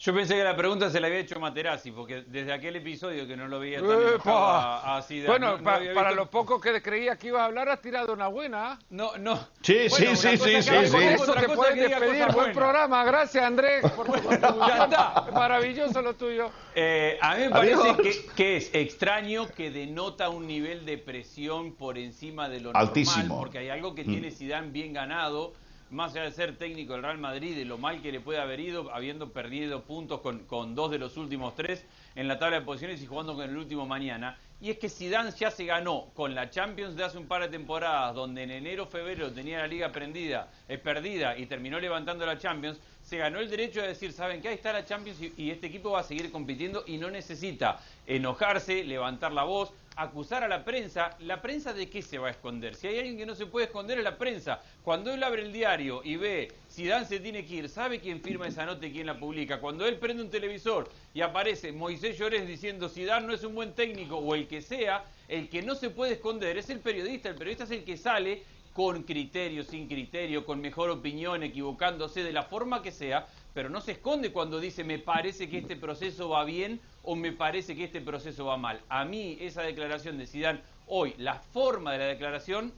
Yo 0.00 0.14
pensé 0.14 0.36
que 0.36 0.44
la 0.44 0.54
pregunta 0.54 0.90
se 0.90 1.00
la 1.00 1.08
había 1.08 1.18
hecho 1.18 1.40
Materazzi, 1.40 1.90
porque 1.90 2.22
desde 2.28 2.52
aquel 2.52 2.76
episodio 2.76 3.26
que 3.26 3.36
no 3.36 3.48
lo 3.48 3.58
veía 3.58 3.80
tan 3.80 3.90
enojado 4.00 4.36
a, 4.38 4.96
a 4.98 5.02
Zidane, 5.02 5.26
Bueno, 5.28 5.58
no, 5.58 5.64
pa, 5.64 5.80
no 5.80 5.92
para 5.92 6.12
lo 6.12 6.30
poco 6.30 6.60
que 6.60 6.80
creía 6.80 7.16
que 7.16 7.26
ibas 7.26 7.42
a 7.42 7.44
hablar, 7.46 7.68
has 7.68 7.80
tirado 7.80 8.12
una 8.12 8.28
buena. 8.28 8.78
No, 8.90 9.16
no. 9.16 9.36
Sí, 9.60 9.86
Bueno, 9.90 10.14
sí, 10.14 10.36
sí, 10.36 10.36
sí, 10.38 10.62
sí, 10.62 10.70
con 10.70 10.86
sí. 10.86 10.96
eso, 11.04 11.34
te 11.34 11.48
puedes 11.48 11.74
despedir. 11.74 12.26
Buen 12.32 12.52
programa. 12.52 13.04
Gracias, 13.04 13.42
Andrés, 13.44 13.90
por 13.90 14.06
tu. 14.06 14.28
Ya 14.68 14.84
está. 14.84 15.26
Maravilloso 15.32 16.00
lo 16.00 16.14
tuyo. 16.14 16.48
Eh, 16.76 17.18
a 17.20 17.34
mí 17.34 17.42
me 17.44 17.50
parece 17.50 17.96
que, 18.00 18.26
que 18.36 18.56
es 18.58 18.70
extraño 18.72 19.48
que 19.48 19.72
denota 19.72 20.28
un 20.28 20.46
nivel 20.46 20.86
de 20.86 20.98
presión 20.98 21.74
por 21.74 21.98
encima 21.98 22.48
de 22.48 22.58
lo 22.60 22.66
normal, 22.72 22.86
Altísimo. 22.86 23.36
porque 23.40 23.58
hay 23.58 23.68
algo 23.70 23.96
que 23.96 24.04
Mm. 24.04 24.08
tiene 24.10 24.30
Zidane 24.30 24.68
bien 24.70 24.92
ganado, 24.92 25.54
más 25.90 26.12
allá 26.12 26.24
de 26.24 26.32
ser 26.32 26.56
técnico 26.56 26.92
del 26.92 27.02
Real 27.02 27.18
Madrid, 27.18 27.56
de 27.56 27.64
lo 27.64 27.78
mal 27.78 28.02
que 28.02 28.12
le 28.12 28.20
puede 28.20 28.40
haber 28.40 28.60
ido, 28.60 28.92
habiendo 28.92 29.32
perdido 29.32 29.82
puntos 29.82 30.20
con, 30.20 30.74
dos 30.74 30.90
de 30.90 30.98
los 30.98 31.16
últimos 31.16 31.54
tres 31.54 31.84
en 32.14 32.28
la 32.28 32.38
tabla 32.38 32.60
de 32.60 32.66
posiciones 32.66 33.02
y 33.02 33.06
jugando 33.06 33.34
con 33.34 33.48
el 33.48 33.56
último 33.56 33.86
mañana. 33.86 34.36
Y 34.60 34.70
es 34.70 34.78
que 34.78 34.88
Zidane 34.88 35.30
ya 35.32 35.50
se 35.50 35.64
ganó 35.64 36.10
con 36.14 36.34
la 36.34 36.50
Champions 36.50 36.96
de 36.96 37.04
hace 37.04 37.16
un 37.16 37.26
par 37.26 37.42
de 37.42 37.48
temporadas, 37.48 38.14
donde 38.14 38.42
en 38.42 38.50
enero, 38.50 38.86
febrero 38.86 39.32
tenía 39.32 39.58
la 39.58 39.68
liga 39.68 39.92
prendida, 39.92 40.50
eh, 40.68 40.78
perdida 40.78 41.38
y 41.38 41.46
terminó 41.46 41.78
levantando 41.78 42.26
la 42.26 42.38
Champions, 42.38 42.80
se 43.02 43.16
ganó 43.16 43.38
el 43.38 43.48
derecho 43.48 43.80
de 43.80 43.88
decir, 43.88 44.12
¿saben 44.12 44.42
qué? 44.42 44.48
Ahí 44.48 44.54
está 44.54 44.72
la 44.72 44.84
Champions 44.84 45.18
y 45.36 45.50
este 45.50 45.68
equipo 45.68 45.92
va 45.92 46.00
a 46.00 46.02
seguir 46.02 46.30
compitiendo 46.30 46.84
y 46.86 46.98
no 46.98 47.10
necesita 47.10 47.80
enojarse, 48.06 48.84
levantar 48.84 49.32
la 49.32 49.44
voz, 49.44 49.72
acusar 49.98 50.44
a 50.44 50.48
la 50.48 50.64
prensa. 50.64 51.16
¿La 51.20 51.42
prensa 51.42 51.72
de 51.72 51.90
qué 51.90 52.02
se 52.02 52.18
va 52.18 52.28
a 52.28 52.30
esconder? 52.30 52.76
Si 52.76 52.86
hay 52.86 52.98
alguien 52.98 53.18
que 53.18 53.26
no 53.26 53.34
se 53.34 53.46
puede 53.46 53.66
esconder 53.66 53.98
es 53.98 54.04
la 54.04 54.16
prensa. 54.16 54.62
Cuando 54.84 55.12
él 55.12 55.22
abre 55.22 55.42
el 55.42 55.52
diario 55.52 56.02
y 56.04 56.16
ve 56.16 56.52
Zidane 56.70 57.04
se 57.04 57.18
tiene 57.18 57.44
que 57.44 57.56
ir, 57.56 57.68
sabe 57.68 57.98
quién 57.98 58.20
firma 58.20 58.46
esa 58.46 58.64
nota 58.64 58.86
y 58.86 58.92
quién 58.92 59.06
la 59.06 59.18
publica. 59.18 59.60
Cuando 59.60 59.86
él 59.86 59.96
prende 59.96 60.22
un 60.22 60.30
televisor 60.30 60.88
y 61.12 61.20
aparece 61.20 61.72
Moisés 61.72 62.16
Llorés 62.16 62.46
diciendo 62.46 62.88
Zidane 62.88 63.26
no 63.26 63.34
es 63.34 63.42
un 63.42 63.56
buen 63.56 63.72
técnico 63.72 64.16
o 64.16 64.34
el 64.36 64.46
que 64.46 64.62
sea, 64.62 65.04
el 65.26 65.48
que 65.48 65.62
no 65.62 65.74
se 65.74 65.90
puede 65.90 66.12
esconder 66.12 66.56
es 66.56 66.70
el 66.70 66.78
periodista. 66.78 67.28
El 67.28 67.34
periodista 67.34 67.64
es 67.64 67.72
el 67.72 67.84
que 67.84 67.96
sale 67.96 68.44
con 68.78 69.02
criterio, 69.02 69.64
sin 69.64 69.88
criterio, 69.88 70.46
con 70.46 70.60
mejor 70.60 70.90
opinión, 70.90 71.42
equivocándose 71.42 72.22
de 72.22 72.32
la 72.32 72.44
forma 72.44 72.80
que 72.80 72.92
sea, 72.92 73.26
pero 73.52 73.68
no 73.68 73.80
se 73.80 73.90
esconde 73.90 74.30
cuando 74.30 74.60
dice 74.60 74.84
me 74.84 75.00
parece 75.00 75.50
que 75.50 75.58
este 75.58 75.74
proceso 75.74 76.28
va 76.28 76.44
bien 76.44 76.80
o 77.10 77.16
me 77.16 77.32
parece 77.32 77.74
que 77.74 77.84
este 77.84 78.02
proceso 78.02 78.44
va 78.44 78.58
mal. 78.58 78.82
A 78.90 79.02
mí 79.06 79.38
esa 79.40 79.62
declaración 79.62 80.18
de 80.18 80.26
Zidane 80.26 80.60
hoy, 80.88 81.14
la 81.16 81.36
forma 81.36 81.92
de 81.92 81.98
la 82.00 82.04
declaración 82.04 82.70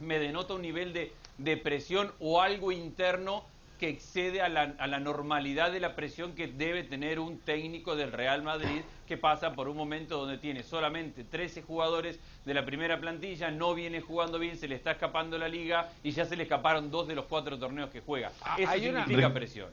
me 0.00 0.18
denota 0.18 0.52
un 0.52 0.60
nivel 0.60 0.92
de, 0.92 1.10
de 1.38 1.56
presión 1.56 2.12
o 2.20 2.42
algo 2.42 2.72
interno 2.72 3.42
que 3.78 3.88
excede 3.88 4.42
a 4.42 4.50
la, 4.50 4.74
a 4.78 4.86
la 4.86 5.00
normalidad 5.00 5.72
de 5.72 5.80
la 5.80 5.96
presión 5.96 6.34
que 6.34 6.46
debe 6.46 6.84
tener 6.84 7.18
un 7.18 7.38
técnico 7.38 7.96
del 7.96 8.12
Real 8.12 8.42
Madrid 8.42 8.82
que 9.08 9.16
pasa 9.16 9.54
por 9.54 9.66
un 9.70 9.78
momento 9.78 10.18
donde 10.18 10.36
tiene 10.36 10.62
solamente 10.62 11.24
13 11.24 11.62
jugadores 11.62 12.20
de 12.44 12.52
la 12.52 12.66
primera 12.66 13.00
plantilla, 13.00 13.50
no 13.50 13.74
viene 13.74 14.02
jugando 14.02 14.38
bien, 14.38 14.58
se 14.58 14.68
le 14.68 14.74
está 14.74 14.90
escapando 14.90 15.38
la 15.38 15.48
liga 15.48 15.88
y 16.04 16.10
ya 16.10 16.26
se 16.26 16.36
le 16.36 16.42
escaparon 16.42 16.90
dos 16.90 17.08
de 17.08 17.14
los 17.14 17.24
cuatro 17.24 17.58
torneos 17.58 17.88
que 17.88 18.02
juega. 18.02 18.30
Ah, 18.42 18.56
Eso 18.58 18.70
hay 18.70 18.88
una- 18.90 19.04
significa 19.06 19.32
presión. 19.32 19.70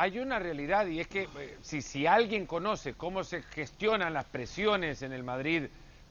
Hay 0.00 0.20
una 0.20 0.38
realidad 0.38 0.86
y 0.86 1.00
es 1.00 1.08
que 1.08 1.22
eh, 1.22 1.56
si, 1.60 1.82
si 1.82 2.06
alguien 2.06 2.46
conoce 2.46 2.94
cómo 2.94 3.24
se 3.24 3.42
gestionan 3.42 4.14
las 4.14 4.26
presiones 4.26 5.02
en 5.02 5.12
el 5.12 5.24
Madrid 5.24 5.64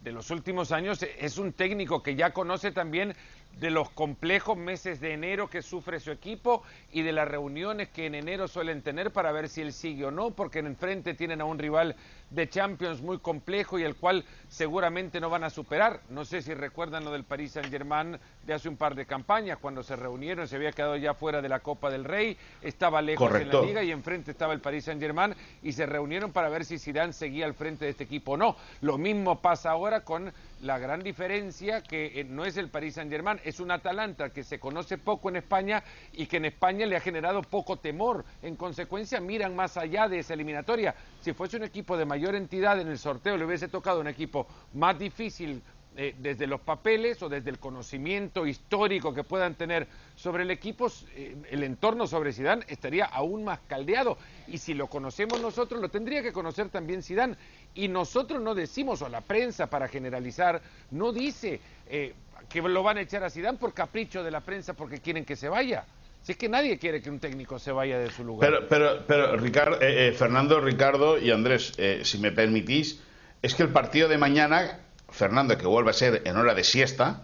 de 0.04 0.12
los 0.12 0.30
últimos 0.30 0.74
años, 0.74 1.02
eh, 1.04 1.16
es 1.22 1.38
un 1.38 1.54
técnico 1.54 2.04
que 2.04 2.18
ya 2.18 2.32
conoce 2.32 2.74
también 2.74 3.16
de 3.62 3.72
los 3.72 3.90
complejos 3.92 4.58
meses 4.58 5.00
de 5.00 5.14
enero 5.14 5.50
que 5.50 5.62
sufre 5.62 6.02
su 6.02 6.12
equipo 6.12 6.64
y 6.92 7.02
de 7.02 7.14
las 7.14 7.30
reuniones 7.30 7.88
que 7.88 8.08
en 8.08 8.16
enero 8.16 8.50
suelen 8.50 8.82
tener 8.82 9.12
para 9.12 9.32
ver 9.32 9.48
si 9.48 9.62
él 9.62 9.72
sigue 9.72 10.04
o 10.04 10.12
no, 10.12 10.32
porque 10.32 10.60
en 10.60 10.68
enfrente 10.68 11.14
tienen 11.14 11.40
a 11.40 11.46
un 11.46 11.58
rival 11.58 11.96
de 12.30 12.50
Champions 12.50 13.02
muy 13.02 13.20
complejo 13.20 13.80
y 13.80 13.84
el 13.84 13.96
cual 13.96 14.26
seguramente 14.50 15.20
no 15.20 15.30
van 15.30 15.44
a 15.44 15.50
superar. 15.50 16.02
No 16.10 16.26
sé 16.26 16.42
si 16.42 16.54
recuerdan 16.54 17.06
lo 17.06 17.12
del 17.12 17.24
Paris 17.24 17.54
Saint-Germain 17.54 18.20
de 18.46 18.54
hace 18.54 18.70
un 18.70 18.78
par 18.78 18.96
de 18.96 19.06
campañas, 19.06 19.58
cuando 19.60 19.84
se 19.84 19.96
reunieron, 19.96 20.48
se 20.48 20.56
había 20.56 20.72
quedado 20.72 20.96
ya 20.96 21.14
fuera 21.14 21.42
de 21.42 21.50
la 21.50 21.60
Copa 21.60 21.90
del 21.90 22.04
Rey, 22.04 22.38
estaba 22.62 23.02
lejos 23.02 23.28
Correcto. 23.28 23.58
en 23.58 23.62
la 23.62 23.68
liga 23.68 23.84
y 23.84 23.92
enfrente 23.92 24.32
estaba 24.32 24.54
el 24.54 24.60
Paris 24.60 24.86
Saint-Germain 24.86 25.34
y 25.64 25.72
se 25.72 25.86
reunieron 25.86 26.32
para 26.32 26.50
ver 26.50 26.66
si 26.66 26.80
Zidane 26.80 27.14
seguía 27.14 27.46
al 27.46 27.54
frente 27.54 27.86
de 27.86 27.92
este 27.92 28.04
equipo 28.04 28.34
o 28.34 28.38
no. 28.38 28.56
Lo 28.82 28.98
mismo 28.98 29.42
pasa 29.42 29.72
ahora 29.72 30.02
con 30.02 30.32
la 30.62 30.80
gran 30.80 31.04
diferencia 31.04 31.82
que 31.82 32.20
eh, 32.20 32.24
no 32.24 32.46
es 32.46 32.58
el 32.58 32.70
Paris 32.70 32.96
Saint-Germain, 32.96 33.40
es 33.44 33.60
un 33.60 33.72
Atalanta 33.72 34.30
que 34.30 34.44
se 34.44 34.60
conoce 34.60 34.98
poco 34.98 35.30
en 35.30 35.38
España 35.38 35.84
y 36.14 36.26
que 36.26 36.38
en 36.38 36.46
España 36.46 36.86
le 36.86 36.96
ha 36.96 37.00
generado 37.02 37.42
poco 37.42 37.78
temor. 37.78 38.26
En 38.42 38.56
consecuencia, 38.56 39.20
miran 39.20 39.56
más 39.56 39.78
allá 39.78 40.08
de 40.08 40.20
esa 40.20 40.34
eliminatoria. 40.34 40.96
Si 41.22 41.34
fuese 41.34 41.58
un 41.58 41.64
equipo 41.64 41.98
de 41.98 42.06
mayor 42.06 42.36
entidad 42.36 42.80
en 42.80 42.88
el 42.88 42.98
sorteo, 42.98 43.38
le 43.38 43.46
hubiese 43.46 43.68
tocado 43.68 44.00
un 44.00 44.08
equipo 44.08 44.48
más 44.74 44.98
difícil 44.98 45.62
eh, 46.00 46.14
desde 46.20 46.46
los 46.46 46.62
papeles 46.62 47.24
o 47.24 47.30
desde 47.30 47.50
el 47.50 47.58
conocimiento 47.58 48.46
histórico 48.46 49.16
que 49.16 49.24
puedan 49.24 49.56
tener 49.56 49.88
sobre 50.16 50.44
el 50.44 50.52
equipo, 50.52 50.92
eh, 51.16 51.36
el 51.50 51.64
entorno 51.64 52.06
sobre 52.06 52.34
Zidane 52.34 52.64
estaría 52.68 53.06
aún 53.06 53.44
más 53.44 53.62
caldeado. 53.68 54.16
Y 54.48 54.60
si 54.60 54.76
lo 54.76 54.86
conocemos 54.86 55.42
nosotros, 55.42 55.82
lo 55.82 55.90
tendría 55.90 56.22
que 56.22 56.32
conocer 56.32 56.70
también 56.70 57.02
Zidane. 57.02 57.36
Y 57.74 57.88
nosotros 57.88 58.40
no 58.40 58.54
decimos, 58.54 59.02
o 59.02 59.10
la 59.10 59.22
prensa 59.22 59.72
para 59.72 59.88
generalizar, 59.88 60.62
no 60.92 61.12
dice 61.12 61.60
eh, 61.90 62.14
que 62.48 62.62
lo 62.62 62.84
van 62.84 62.98
a 62.98 63.02
echar 63.02 63.24
a 63.24 63.32
Zidane 63.32 63.58
por 63.58 63.74
capricho 63.74 64.24
de 64.24 64.30
la 64.30 64.42
prensa 64.42 64.76
porque 64.76 65.00
quieren 65.00 65.26
que 65.26 65.36
se 65.36 65.50
vaya. 65.50 65.84
Si 66.22 66.34
es 66.34 66.38
que 66.38 66.48
nadie 66.48 66.78
quiere 66.78 67.02
que 67.02 67.10
un 67.10 67.20
técnico 67.20 67.58
se 67.58 67.72
vaya 67.72 67.98
de 67.98 68.12
su 68.12 68.24
lugar. 68.24 68.48
Pero, 68.52 68.68
pero, 68.68 69.04
pero 69.08 69.36
Ricardo, 69.36 69.80
Fernando, 70.16 70.62
Ricardo 70.62 71.18
y 71.18 71.32
Andrés, 71.32 71.74
si 72.04 72.20
me 72.20 72.32
permitís, 72.32 73.02
es 73.42 73.56
que 73.56 73.64
el 73.64 73.70
partido 73.70 74.08
de 74.08 74.20
mañana 74.20 74.80
Fernando, 75.18 75.58
que 75.58 75.66
vuelve 75.66 75.90
a 75.90 75.94
ser 75.94 76.22
en 76.26 76.38
hora 76.38 76.54
de 76.54 76.64
siesta, 76.64 77.24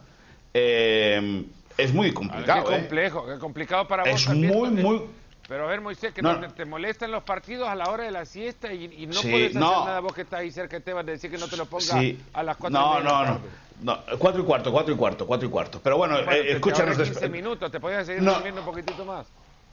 eh, 0.53 1.45
es 1.77 1.93
muy 1.93 2.11
complicado. 2.11 2.65
Qué 2.65 2.75
¿eh? 2.75 2.79
complejo, 2.79 3.25
qué 3.25 3.39
complicado 3.39 3.87
para 3.87 4.03
vos. 4.03 4.21
Es 4.21 4.29
muy, 4.29 4.69
muy. 4.69 5.01
Pero 5.47 5.65
a 5.65 5.67
ver, 5.67 5.81
Moisés, 5.81 6.13
que 6.13 6.21
no, 6.21 6.39
te, 6.53 6.65
molestan 6.65 7.11
los 7.11 7.23
partidos 7.23 7.67
a 7.67 7.75
la 7.75 7.89
hora 7.89 8.05
de 8.05 8.11
la 8.11 8.25
siesta 8.25 8.73
y, 8.73 9.05
no 9.07 9.21
puedes 9.21 9.49
hacer 9.49 9.61
nada 9.61 9.99
vos 9.99 10.13
que 10.13 10.21
estás 10.21 10.39
ahí 10.39 10.51
cerca 10.51 10.71
de 10.71 10.77
Esteban 10.77 11.05
de 11.05 11.11
decir 11.13 11.29
que 11.29 11.37
no 11.37 11.47
te 11.47 11.57
lo 11.57 11.65
ponga 11.65 12.01
a 12.33 12.43
las 12.43 12.57
cuatro 12.57 12.79
no, 12.79 12.99
y 12.99 13.03
No, 13.03 13.25
no, 13.25 13.41
no. 13.81 13.99
Cuatro 14.17 14.41
y 14.41 14.45
cuarto, 14.45 14.71
cuatro 14.71 14.93
y 14.93 14.97
cuarto, 14.97 15.27
cuatro 15.27 15.47
y 15.47 15.51
cuarto. 15.51 15.81
Pero 15.83 15.97
bueno, 15.97 16.17
eh, 16.17 16.53
escúchanos. 16.53 16.97
15 16.97 17.29
minutos, 17.29 17.71
te 17.71 17.79
podías 17.79 18.05
seguir 18.05 18.23
durmiendo 18.23 18.61
un 18.61 18.65
poquitito 18.65 19.03
más. 19.03 19.27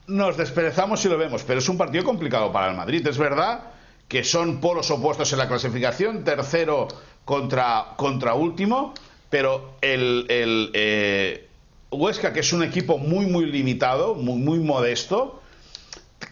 Nos 0.09 0.37
desperezamos 0.37 1.05
y 1.05 1.09
lo 1.09 1.17
vemos, 1.17 1.45
pero 1.45 1.61
es 1.61 1.69
un 1.69 1.79
partido 1.79 2.05
complicado 2.05 2.51
para 2.51 2.71
el 2.71 2.77
Madrid. 2.77 3.07
Es 3.07 3.17
verdad 3.17 3.61
que 4.09 4.25
son 4.25 4.61
polos 4.61 4.91
opuestos 4.91 5.33
en 5.33 5.39
la 5.39 5.47
clasificación. 5.47 6.25
Tercero 6.25 6.89
contra, 7.31 7.95
contra 7.95 8.35
último, 8.35 8.93
pero 9.31 9.75
el, 9.83 10.27
el 10.29 10.71
eh, 10.75 11.47
Huesca, 11.93 12.33
que 12.33 12.41
es 12.41 12.53
un 12.53 12.65
equipo 12.65 12.99
muy, 12.99 13.27
muy 13.27 13.47
limitado, 13.47 14.17
muy, 14.17 14.41
muy 14.41 14.59
modesto, 14.59 15.41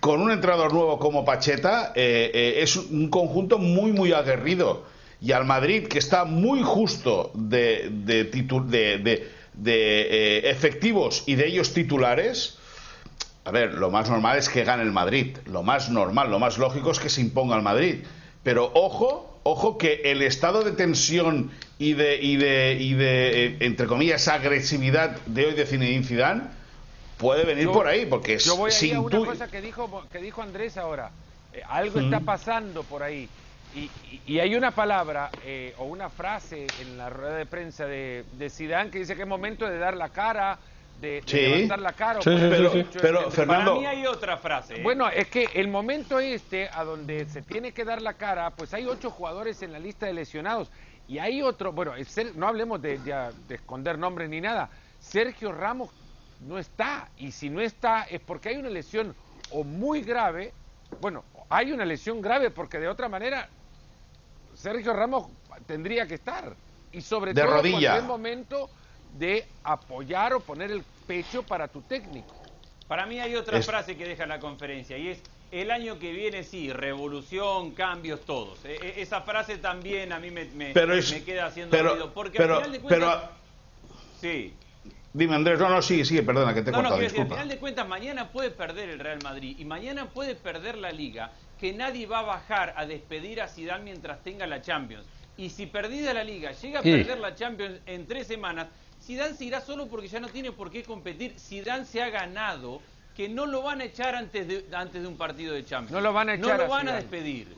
con 0.00 0.20
un 0.20 0.32
entrenador 0.32 0.72
nuevo 0.72 0.98
como 0.98 1.24
Pacheta, 1.24 1.92
eh, 1.94 2.32
eh, 2.34 2.62
es 2.62 2.74
un 2.74 3.10
conjunto 3.10 3.58
muy, 3.58 3.92
muy 3.92 4.12
aguerrido. 4.12 4.86
Y 5.20 5.30
al 5.30 5.44
Madrid, 5.44 5.86
que 5.86 6.00
está 6.00 6.24
muy 6.24 6.62
justo 6.64 7.30
de, 7.32 7.90
de, 7.92 8.24
de, 8.24 9.28
de 9.54 10.50
efectivos 10.50 11.22
y 11.26 11.36
de 11.36 11.46
ellos 11.46 11.74
titulares, 11.74 12.58
a 13.44 13.52
ver, 13.52 13.74
lo 13.74 13.92
más 13.92 14.10
normal 14.10 14.36
es 14.36 14.48
que 14.48 14.64
gane 14.64 14.82
el 14.82 14.90
Madrid. 14.90 15.36
Lo 15.46 15.62
más 15.62 15.90
normal, 15.90 16.28
lo 16.28 16.40
más 16.40 16.58
lógico 16.58 16.90
es 16.90 16.98
que 16.98 17.08
se 17.08 17.20
imponga 17.20 17.54
el 17.54 17.62
Madrid. 17.62 18.04
Pero 18.42 18.72
ojo 18.74 19.27
ojo 19.50 19.78
que 19.78 20.02
el 20.04 20.22
estado 20.22 20.62
de 20.62 20.72
tensión 20.72 21.50
y 21.78 21.94
de, 21.94 22.16
y 22.20 22.36
de, 22.36 22.76
y 22.78 22.94
de 22.94 23.46
eh, 23.46 23.56
entre 23.60 23.86
comillas, 23.86 24.28
agresividad 24.28 25.16
de 25.26 25.46
hoy 25.46 25.54
de 25.54 25.64
Zinedine 25.64 26.04
Zidane 26.04 26.42
puede 27.16 27.44
venir 27.44 27.68
por 27.70 27.86
ahí, 27.86 28.06
porque 28.06 28.38
yo 28.38 28.56
voy 28.56 28.70
a, 28.70 28.96
a 28.96 29.00
una 29.00 29.18
cosa 29.18 29.48
que 29.48 29.60
dijo, 29.60 30.04
que 30.12 30.18
dijo 30.18 30.42
Andrés 30.42 30.76
ahora. 30.76 31.10
Eh, 31.52 31.62
algo 31.66 31.98
está 31.98 32.20
pasando 32.20 32.82
por 32.82 33.02
ahí. 33.02 33.28
Y, 33.74 33.90
y, 34.26 34.38
hay 34.38 34.54
una 34.54 34.70
palabra 34.70 35.30
eh, 35.44 35.74
o 35.78 35.84
una 35.84 36.08
frase 36.08 36.66
en 36.80 36.96
la 36.96 37.10
rueda 37.10 37.36
de 37.36 37.44
prensa 37.46 37.86
de, 37.86 38.24
de 38.32 38.50
Zidane 38.50 38.90
que 38.90 38.98
dice 38.98 39.14
que 39.14 39.22
es 39.22 39.28
momento 39.28 39.66
de 39.68 39.78
dar 39.78 39.96
la 39.96 40.08
cara, 40.08 40.58
de, 41.00 41.22
levantar 41.26 41.80
la 41.80 41.92
cara. 41.92 42.20
pero, 42.24 43.30
Fernando... 43.30 43.76
Para 43.76 43.80
mí 43.80 43.86
hay 43.86 44.06
otra 44.06 44.36
frase. 44.36 44.76
¿eh? 44.76 44.82
Bueno, 44.82 45.08
es 45.08 45.28
que 45.28 45.48
el 45.54 45.68
momento 45.68 46.18
este, 46.18 46.68
a 46.72 46.84
donde 46.84 47.26
se 47.26 47.42
tiene 47.42 47.72
que 47.72 47.84
dar 47.84 48.02
la 48.02 48.14
cara, 48.14 48.50
pues 48.50 48.74
hay 48.74 48.86
ocho 48.86 49.10
jugadores 49.10 49.62
en 49.62 49.72
la 49.72 49.78
lista 49.78 50.06
de 50.06 50.12
lesionados. 50.12 50.70
Y 51.06 51.18
hay 51.18 51.40
otro, 51.42 51.72
bueno, 51.72 51.92
no 52.34 52.48
hablemos 52.48 52.82
de, 52.82 52.98
de 52.98 53.54
esconder 53.54 53.98
nombres 53.98 54.28
ni 54.28 54.40
nada. 54.40 54.68
Sergio 55.00 55.52
Ramos 55.52 55.90
no 56.40 56.58
está. 56.58 57.08
Y 57.16 57.32
si 57.32 57.48
no 57.48 57.60
está, 57.60 58.02
es 58.02 58.20
porque 58.20 58.50
hay 58.50 58.56
una 58.56 58.70
lesión 58.70 59.14
o 59.50 59.64
muy 59.64 60.02
grave. 60.02 60.52
Bueno, 61.00 61.24
hay 61.48 61.72
una 61.72 61.84
lesión 61.84 62.20
grave 62.20 62.50
porque 62.50 62.78
de 62.78 62.88
otra 62.88 63.08
manera 63.08 63.48
Sergio 64.54 64.92
Ramos 64.92 65.28
tendría 65.66 66.06
que 66.06 66.14
estar. 66.14 66.54
Y 66.92 67.00
sobre 67.00 67.32
de 67.34 67.42
todo 67.42 67.54
rodilla. 67.54 67.96
en 67.96 68.02
el 68.02 68.08
momento 68.08 68.70
de 69.16 69.46
apoyar 69.64 70.32
o 70.32 70.40
poner 70.40 70.70
el 70.70 70.82
pecho 71.06 71.42
para 71.42 71.68
tu 71.68 71.82
técnico. 71.82 72.34
Para 72.86 73.06
mí 73.06 73.20
hay 73.20 73.34
otra 73.36 73.60
frase 73.62 73.96
que 73.96 74.06
deja 74.06 74.26
la 74.26 74.40
conferencia 74.40 74.96
y 74.96 75.08
es 75.08 75.22
el 75.50 75.70
año 75.70 75.98
que 75.98 76.12
viene 76.12 76.42
sí, 76.42 76.72
revolución, 76.72 77.72
cambios, 77.72 78.20
todos. 78.22 78.64
E, 78.64 78.74
e, 78.74 79.02
esa 79.02 79.22
frase 79.22 79.58
también 79.58 80.12
a 80.12 80.18
mí 80.18 80.30
me, 80.30 80.44
me, 80.46 80.72
queda 80.72 81.46
haciendo 81.46 81.70
pero, 81.70 82.12
Porque 82.12 82.38
al 82.38 82.56
final 82.56 82.72
de 82.72 82.80
cuentas... 82.80 83.24
sí. 84.20 84.54
Dime 85.10 85.34
Andrés, 85.34 85.58
no, 85.58 85.70
no, 85.70 85.80
sí, 85.80 86.04
sí, 86.04 86.20
perdona 86.20 86.52
que 86.52 86.60
te 86.60 86.68
he 86.68 86.72
no, 86.72 86.78
cortado, 86.78 86.96
no, 86.96 87.02
disculpa. 87.02 87.34
al 87.34 87.40
final 87.40 87.48
de 87.48 87.58
cuentas 87.58 87.88
mañana 87.88 88.28
puede 88.28 88.50
perder 88.50 88.90
el 88.90 88.98
Real 88.98 89.18
Madrid 89.24 89.56
y 89.58 89.64
mañana 89.64 90.10
puede 90.10 90.34
perder 90.34 90.76
la 90.76 90.92
Liga, 90.92 91.32
que 91.58 91.72
nadie 91.72 92.06
va 92.06 92.20
a 92.20 92.22
bajar 92.22 92.74
a 92.76 92.84
despedir 92.84 93.40
a 93.40 93.48
Zidane 93.48 93.84
mientras 93.84 94.22
tenga 94.22 94.46
la 94.46 94.60
Champions. 94.60 95.06
Y 95.38 95.50
si 95.50 95.66
perdida 95.66 96.12
la 96.12 96.24
Liga 96.24 96.52
llega 96.52 96.80
a 96.80 96.82
perder 96.82 97.18
la 97.18 97.34
Champions 97.34 97.80
en 97.86 98.06
tres 98.06 98.26
semanas, 98.26 98.68
Zidane 99.08 99.34
se 99.34 99.46
irá 99.46 99.62
solo 99.62 99.86
porque 99.86 100.06
ya 100.06 100.20
no 100.20 100.28
tiene 100.28 100.52
por 100.52 100.70
qué 100.70 100.82
competir. 100.82 101.34
Zidane 101.40 101.86
se 101.86 102.02
ha 102.02 102.10
ganado 102.10 102.82
que 103.16 103.26
no 103.26 103.46
lo 103.46 103.62
van 103.62 103.80
a 103.80 103.84
echar 103.84 104.14
antes 104.14 104.46
de, 104.46 104.66
antes 104.70 105.00
de 105.00 105.08
un 105.08 105.16
partido 105.16 105.54
de 105.54 105.64
Champions. 105.64 105.92
No 105.92 106.02
lo 106.02 106.12
van 106.12 106.28
a 106.28 106.34
echar. 106.34 106.58
No 106.58 106.64
lo 106.64 106.68
van 106.68 106.88
a, 106.88 106.96
despedir. 106.96 107.48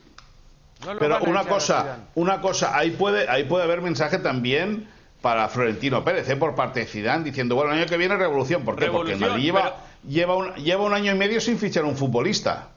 Pero 1.00 1.18
una 1.24 1.44
cosa, 1.44 2.06
una 2.14 2.40
cosa, 2.40 2.78
ahí 2.78 2.92
puede, 2.92 3.28
ahí 3.28 3.42
puede 3.42 3.64
haber 3.64 3.80
mensaje 3.80 4.18
también 4.18 4.86
para 5.20 5.48
Florentino 5.48 6.04
Pérez, 6.04 6.28
¿eh? 6.28 6.36
por 6.36 6.54
parte 6.54 6.80
de 6.80 6.86
Zidane, 6.86 7.24
diciendo, 7.24 7.56
bueno, 7.56 7.72
el 7.72 7.80
año 7.80 7.88
que 7.88 7.96
viene 7.96 8.16
revolución. 8.16 8.64
¿Por 8.64 8.76
qué? 8.76 8.86
Porque 8.86 9.14
el 9.14 9.18
Madrid 9.18 9.42
lleva, 9.42 9.74
lleva, 10.06 10.36
un, 10.36 10.54
lleva 10.54 10.84
un 10.84 10.94
año 10.94 11.10
y 11.10 11.18
medio 11.18 11.40
sin 11.40 11.58
fichar 11.58 11.84
un 11.84 11.96
futbolista. 11.96 12.68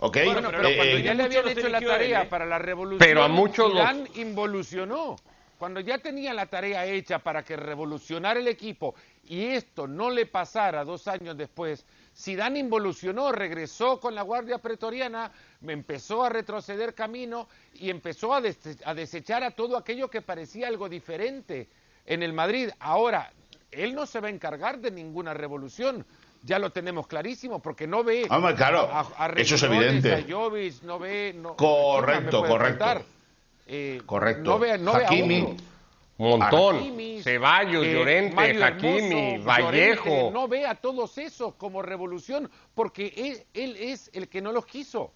¿Ok? 0.00 0.18
Bueno, 0.24 0.50
pero 0.50 0.62
cuando 0.62 0.82
eh, 0.82 1.02
ya 1.04 1.14
le 1.14 1.22
habían 1.22 1.48
hecho 1.48 1.68
la 1.68 1.80
tarea 1.80 2.22
¿eh? 2.22 2.26
para 2.26 2.46
la 2.46 2.58
revolución, 2.58 2.98
pero 2.98 3.22
a 3.22 3.28
muchos 3.28 3.70
Zidane 3.70 4.10
involucionó 4.16 5.16
cuando 5.58 5.80
ya 5.80 5.98
tenía 5.98 6.32
la 6.32 6.46
tarea 6.46 6.86
hecha 6.86 7.18
para 7.18 7.42
que 7.42 7.56
revolucionara 7.56 8.38
el 8.38 8.48
equipo 8.48 8.94
y 9.26 9.46
esto 9.46 9.86
no 9.86 10.08
le 10.08 10.24
pasara 10.26 10.84
dos 10.84 11.08
años 11.08 11.36
después, 11.36 11.84
Zidane 12.16 12.60
involucionó, 12.60 13.32
regresó 13.32 14.00
con 14.00 14.14
la 14.14 14.22
Guardia 14.22 14.58
Pretoriana, 14.58 15.30
me 15.60 15.72
empezó 15.72 16.24
a 16.24 16.28
retroceder 16.28 16.94
camino 16.94 17.48
y 17.74 17.90
empezó 17.90 18.32
a, 18.32 18.40
a 18.84 18.94
desechar 18.94 19.42
a 19.42 19.50
todo 19.50 19.76
aquello 19.76 20.08
que 20.08 20.22
parecía 20.22 20.68
algo 20.68 20.88
diferente 20.88 21.68
en 22.06 22.22
el 22.22 22.32
Madrid. 22.32 22.70
Ahora, 22.78 23.30
él 23.70 23.94
no 23.94 24.06
se 24.06 24.20
va 24.20 24.28
a 24.28 24.30
encargar 24.30 24.78
de 24.78 24.90
ninguna 24.90 25.34
revolución, 25.34 26.06
ya 26.42 26.58
lo 26.58 26.70
tenemos 26.70 27.06
clarísimo, 27.08 27.60
porque 27.60 27.86
no 27.86 28.04
ve 28.04 28.26
ah, 28.30 28.54
claro, 28.56 28.88
a, 28.90 29.32
eso 29.36 29.56
es 29.56 29.62
evidente. 29.64 30.14
a 30.14 30.20
no 30.22 30.98
ve... 30.98 31.34
No, 31.36 31.56
correcto, 31.56 32.44
correcto. 32.46 33.04
Eh, 33.68 34.00
Correcto. 34.06 34.50
No 34.52 34.58
ve, 34.58 34.78
no 34.78 34.94
Hakimi. 34.94 35.56
Montón. 36.16 36.76
Hakimi, 36.76 37.22
Ceballos, 37.22 37.84
eh, 37.84 37.92
Llorente, 37.92 38.64
Hakimi, 38.64 39.38
Vallejo. 39.38 40.30
no 40.32 40.48
ve 40.48 40.66
a 40.66 40.74
todos 40.74 41.16
esos 41.18 41.54
como 41.54 41.80
revolución 41.80 42.50
porque 42.74 43.12
él, 43.16 43.46
él 43.54 43.76
es 43.76 44.10
el 44.14 44.28
que 44.28 44.40
no 44.40 44.50
los 44.50 44.66
quiso. 44.66 45.12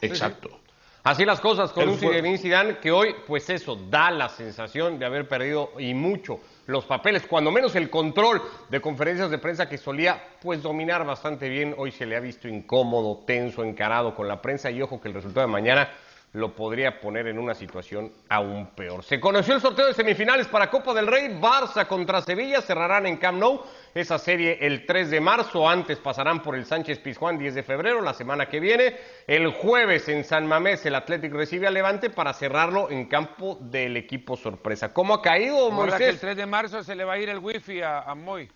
Exacto. 0.00 0.60
Así 1.04 1.26
las 1.26 1.38
cosas 1.38 1.70
con 1.70 1.86
un 1.86 1.98
Zinedine 1.98 2.38
Zidane 2.38 2.78
que 2.78 2.90
hoy, 2.90 3.14
pues 3.26 3.50
eso, 3.50 3.76
da 3.90 4.10
la 4.10 4.30
sensación 4.30 4.98
de 4.98 5.04
haber 5.04 5.28
perdido 5.28 5.72
y 5.78 5.92
mucho 5.92 6.40
los 6.64 6.86
papeles, 6.86 7.26
cuando 7.26 7.50
menos 7.50 7.76
el 7.76 7.90
control 7.90 8.40
de 8.70 8.80
conferencias 8.80 9.30
de 9.30 9.36
prensa 9.36 9.68
que 9.68 9.76
solía 9.76 10.18
pues 10.40 10.62
dominar 10.62 11.04
bastante 11.04 11.50
bien, 11.50 11.74
hoy 11.76 11.90
se 11.90 12.06
le 12.06 12.16
ha 12.16 12.20
visto 12.20 12.48
incómodo, 12.48 13.22
tenso, 13.26 13.62
encarado 13.62 14.14
con 14.14 14.26
la 14.26 14.40
prensa 14.40 14.70
y 14.70 14.80
ojo 14.80 14.98
que 14.98 15.08
el 15.08 15.14
resultado 15.14 15.46
de 15.46 15.52
mañana 15.52 15.90
lo 16.34 16.52
podría 16.54 17.00
poner 17.00 17.28
en 17.28 17.38
una 17.38 17.54
situación 17.54 18.12
aún 18.28 18.66
peor. 18.74 19.04
Se 19.04 19.20
conoció 19.20 19.54
el 19.54 19.60
sorteo 19.60 19.86
de 19.86 19.94
semifinales 19.94 20.48
para 20.48 20.68
Copa 20.68 20.92
del 20.92 21.06
Rey, 21.06 21.28
Barça 21.40 21.86
contra 21.86 22.20
Sevilla, 22.22 22.60
cerrarán 22.60 23.06
en 23.06 23.16
Camp 23.16 23.38
Nou 23.38 23.62
esa 23.94 24.18
serie 24.18 24.58
el 24.60 24.84
3 24.84 25.10
de 25.10 25.20
marzo, 25.20 25.68
antes 25.68 25.98
pasarán 25.98 26.42
por 26.42 26.56
el 26.56 26.66
Sánchez 26.66 26.98
Pizjuán 26.98 27.38
10 27.38 27.54
de 27.54 27.62
febrero, 27.62 28.02
la 28.02 28.14
semana 28.14 28.48
que 28.48 28.58
viene, 28.58 28.96
el 29.28 29.52
jueves 29.52 30.08
en 30.08 30.24
San 30.24 30.48
Mamés 30.48 30.84
el 30.86 30.96
Atlético 30.96 31.36
recibe 31.36 31.68
a 31.68 31.70
Levante 31.70 32.10
para 32.10 32.32
cerrarlo 32.32 32.90
en 32.90 33.06
campo 33.06 33.56
del 33.60 33.96
equipo 33.96 34.36
sorpresa. 34.36 34.92
¿Cómo 34.92 35.14
ha 35.14 35.22
caído, 35.22 35.70
Moisés? 35.70 35.98
que 35.98 36.08
el 36.08 36.18
3 36.18 36.36
de 36.36 36.46
marzo 36.46 36.82
se 36.82 36.96
le 36.96 37.04
va 37.04 37.12
a 37.12 37.18
ir 37.18 37.28
el 37.28 37.38
wifi 37.38 37.80
a, 37.80 38.00
a 38.00 38.14
Moy. 38.16 38.50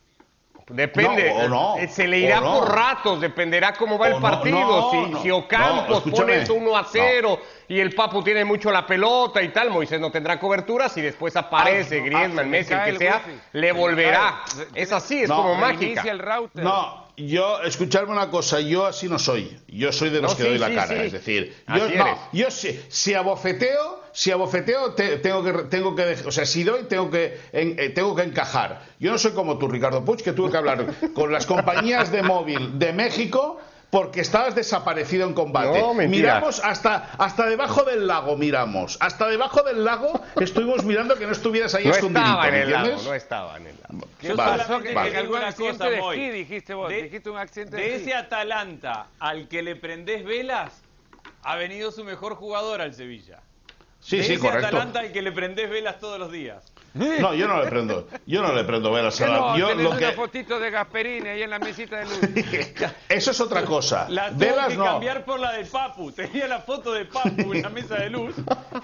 Depende, 0.69 1.31
No, 1.31 1.37
o 1.37 1.49
no, 1.49 1.77
eh, 1.79 1.89
se 1.89 2.07
le 2.07 2.19
irá 2.19 2.41
no. 2.41 2.59
por 2.61 2.75
ratos, 2.75 3.21
dependerá 3.21 3.73
cómo 3.73 3.99
va 3.99 4.09
O 4.09 4.17
el 4.17 4.23
partido. 4.23 4.59
no, 4.61 4.91
si, 4.91 5.11
no. 5.13 5.23
si 5.23 5.31
Ocampos 5.31 6.03
pone 6.11 6.43
eso 6.43 6.55
1 6.55 6.77
a 6.77 6.85
0 6.85 7.41
y 7.69 7.81
el 7.81 7.95
Papu 7.95 8.23
tiene 8.23 8.45
mucho 8.45 8.71
la 8.71 8.87
pelota 8.87 9.43
y 9.43 9.49
tal, 9.49 9.71
Moisés 9.71 10.01
no 10.01 10.11
tendrá 10.11 10.39
cobertura. 10.39 10.89
Si 10.89 11.01
después 11.01 11.35
aparece 11.37 11.99
Ah, 12.01 12.05
Griezmann, 12.05 12.45
se 12.45 12.51
Messi, 12.51 12.73
el 12.75 12.93
que 12.93 12.99
sea, 12.99 13.23
wifi. 13.27 13.39
le 13.53 13.73
volverá. 13.73 14.43
Es 14.75 14.93
así, 14.93 15.23
es 15.23 15.29
No, 15.29 15.37
como 15.37 15.55
mágica. 15.55 16.03
el 16.03 16.19
router. 16.19 16.63
No, 16.65 17.09
yo, 17.17 17.61
escucharme 17.63 18.13
una 18.13 18.31
cosa, 18.31 18.61
yo 18.61 18.87
así 18.87 19.09
no 19.09 19.19
soy. 19.19 19.59
Yo 19.69 19.93
soy 19.93 20.11
de 20.11 20.21
los 20.21 20.33
No, 20.33 20.37
que 20.37 20.43
sí, 20.45 20.49
doy 20.51 20.59
la 20.59 20.69
sí, 20.69 20.75
cara. 20.75 20.89
sí. 20.89 20.95
Es 20.95 21.13
decir, 21.13 21.57
yo, 22.33 22.51
sí, 22.51 22.81
si 22.89 23.15
abofeteo, 23.15 23.98
si 24.13 24.31
abofeteo, 24.31 24.95
te- 24.95 25.19
tengo 25.19 25.43
que, 25.45 25.53
tengo 25.65 25.95
que, 25.95 26.17
o 26.27 26.31
sea, 26.33 26.45
si 26.47 26.65
doy, 26.65 26.85
tengo 26.85 27.11
que, 27.11 27.41
en- 27.53 27.79
eh, 27.79 27.91
tengo 27.91 28.15
que 28.15 28.23
encajar. 28.23 28.83
Yo 28.99 29.11
no 29.13 29.19
soy 29.19 29.33
como 29.33 29.59
tú, 29.59 29.69
Ricardo 29.69 30.05
Puig, 30.05 30.23
que 30.23 30.33
tuve 30.33 30.51
que 30.51 30.57
hablar 30.57 30.87
con 31.15 31.33
las 31.33 31.47
compañías 31.47 32.11
de 32.11 32.23
móvil 32.23 32.79
de 32.79 32.93
México 32.93 33.61
porque 33.91 34.21
estabas 34.21 34.55
desaparecido 34.55 35.27
en 35.27 35.33
combate. 35.33 35.81
No, 35.81 35.95
miramos 35.95 36.61
hasta, 36.63 37.13
hasta 37.17 37.47
debajo 37.47 37.85
del 37.85 38.07
lago, 38.07 38.37
miramos. 38.37 38.99
Hasta 39.01 39.27
debajo 39.29 39.63
del 39.63 39.83
lago 39.83 40.21
estuvimos 40.39 40.85
mirando 40.85 41.15
que 41.17 41.25
no 41.25 41.33
estuvieras 41.33 41.75
ahí 41.75 41.87
No 41.87 41.93
estaba 41.95 42.49
en 42.49 42.53
¿me 42.53 42.63
el 42.65 42.71
lago, 42.71 43.03
no 43.03 43.15
estaba 43.15 43.57
en 43.57 43.67
el 43.69 43.77
lago. 43.81 44.07
¿Qué 44.21 44.29
Yo 44.29 44.37
Vale, 44.37 44.63
solamente 44.65 44.93
vale. 44.95 45.11
te 45.11 45.17
En 45.17 45.23
digo 45.23 45.37
algún 45.37 45.39
una 45.39 45.49
accidente 45.49 45.79
cosa, 45.79 45.91
de 45.91 46.01
Moy. 46.03 46.17
esquí, 46.21 46.31
dijiste 46.39 46.75
vos. 46.75 46.89
De- 46.91 47.03
dijiste 47.05 47.31
un 47.31 47.39
accidente 47.39 47.77
de, 47.77 47.83
De 47.83 47.89
esquí. 47.97 48.11
ese 48.11 48.15
Atalanta 48.15 49.07
al 49.21 49.49
que 49.49 49.63
le 49.63 49.75
prendés 49.75 50.23
velas, 50.23 50.83
ha 51.43 51.57
venido 51.57 51.91
su 51.91 52.05
mejor 52.05 52.35
jugador 52.35 52.83
al 52.83 52.93
Sevilla. 52.93 53.41
Sí, 54.01 54.19
de 54.19 54.23
sí, 54.23 54.33
ese 54.35 54.41
correcto. 54.43 54.67
Atalanta 54.69 55.01
al 55.01 55.13
que 55.13 55.21
le 55.23 55.33
prendés 55.33 55.69
velas 55.69 55.99
todos 55.99 56.19
los 56.19 56.31
días. 56.31 56.73
No, 56.95 57.35
yo 57.35 57.47
no 57.47 57.63
le 57.63 57.69
prendo. 57.69 58.09
Yo 58.27 58.43
no 58.43 58.53
le 58.55 58.65
prendo 58.65 58.91
velas 58.91 59.17
¿Qué 59.19 59.25
a 59.25 59.29
la- 59.29 59.37
no? 59.39 59.59
yo 59.59 59.69
Tenés 59.69 59.85
lo 59.85 59.91
una 59.91 59.99
que 59.99 60.13
fotito 60.13 60.59
de 60.59 60.71
Gasperini 60.71 61.29
ahí 61.29 61.43
en 61.43 61.51
la 61.51 61.59
mesita 61.59 61.99
de 61.99 62.05
luz. 62.07 62.19
Eso 63.09 63.31
es 63.31 63.41
otra 63.41 63.65
cosa. 63.65 64.07
La 64.09 64.29
tuvo 64.31 64.39
Velas 64.39 64.69
que 64.69 64.77
no. 64.77 64.85
cambiar 64.85 65.25
por 65.25 65.39
la 65.39 65.53
del 65.53 65.67
Papu. 65.67 66.11
Tenía 66.13 66.49
la 66.49 66.61
foto 66.61 66.93
de 66.93 67.05
Papu 67.05 67.53
en 67.53 67.63
la 67.63 67.69
mesa 67.69 67.97
de 67.97 68.09
luz 68.11 68.35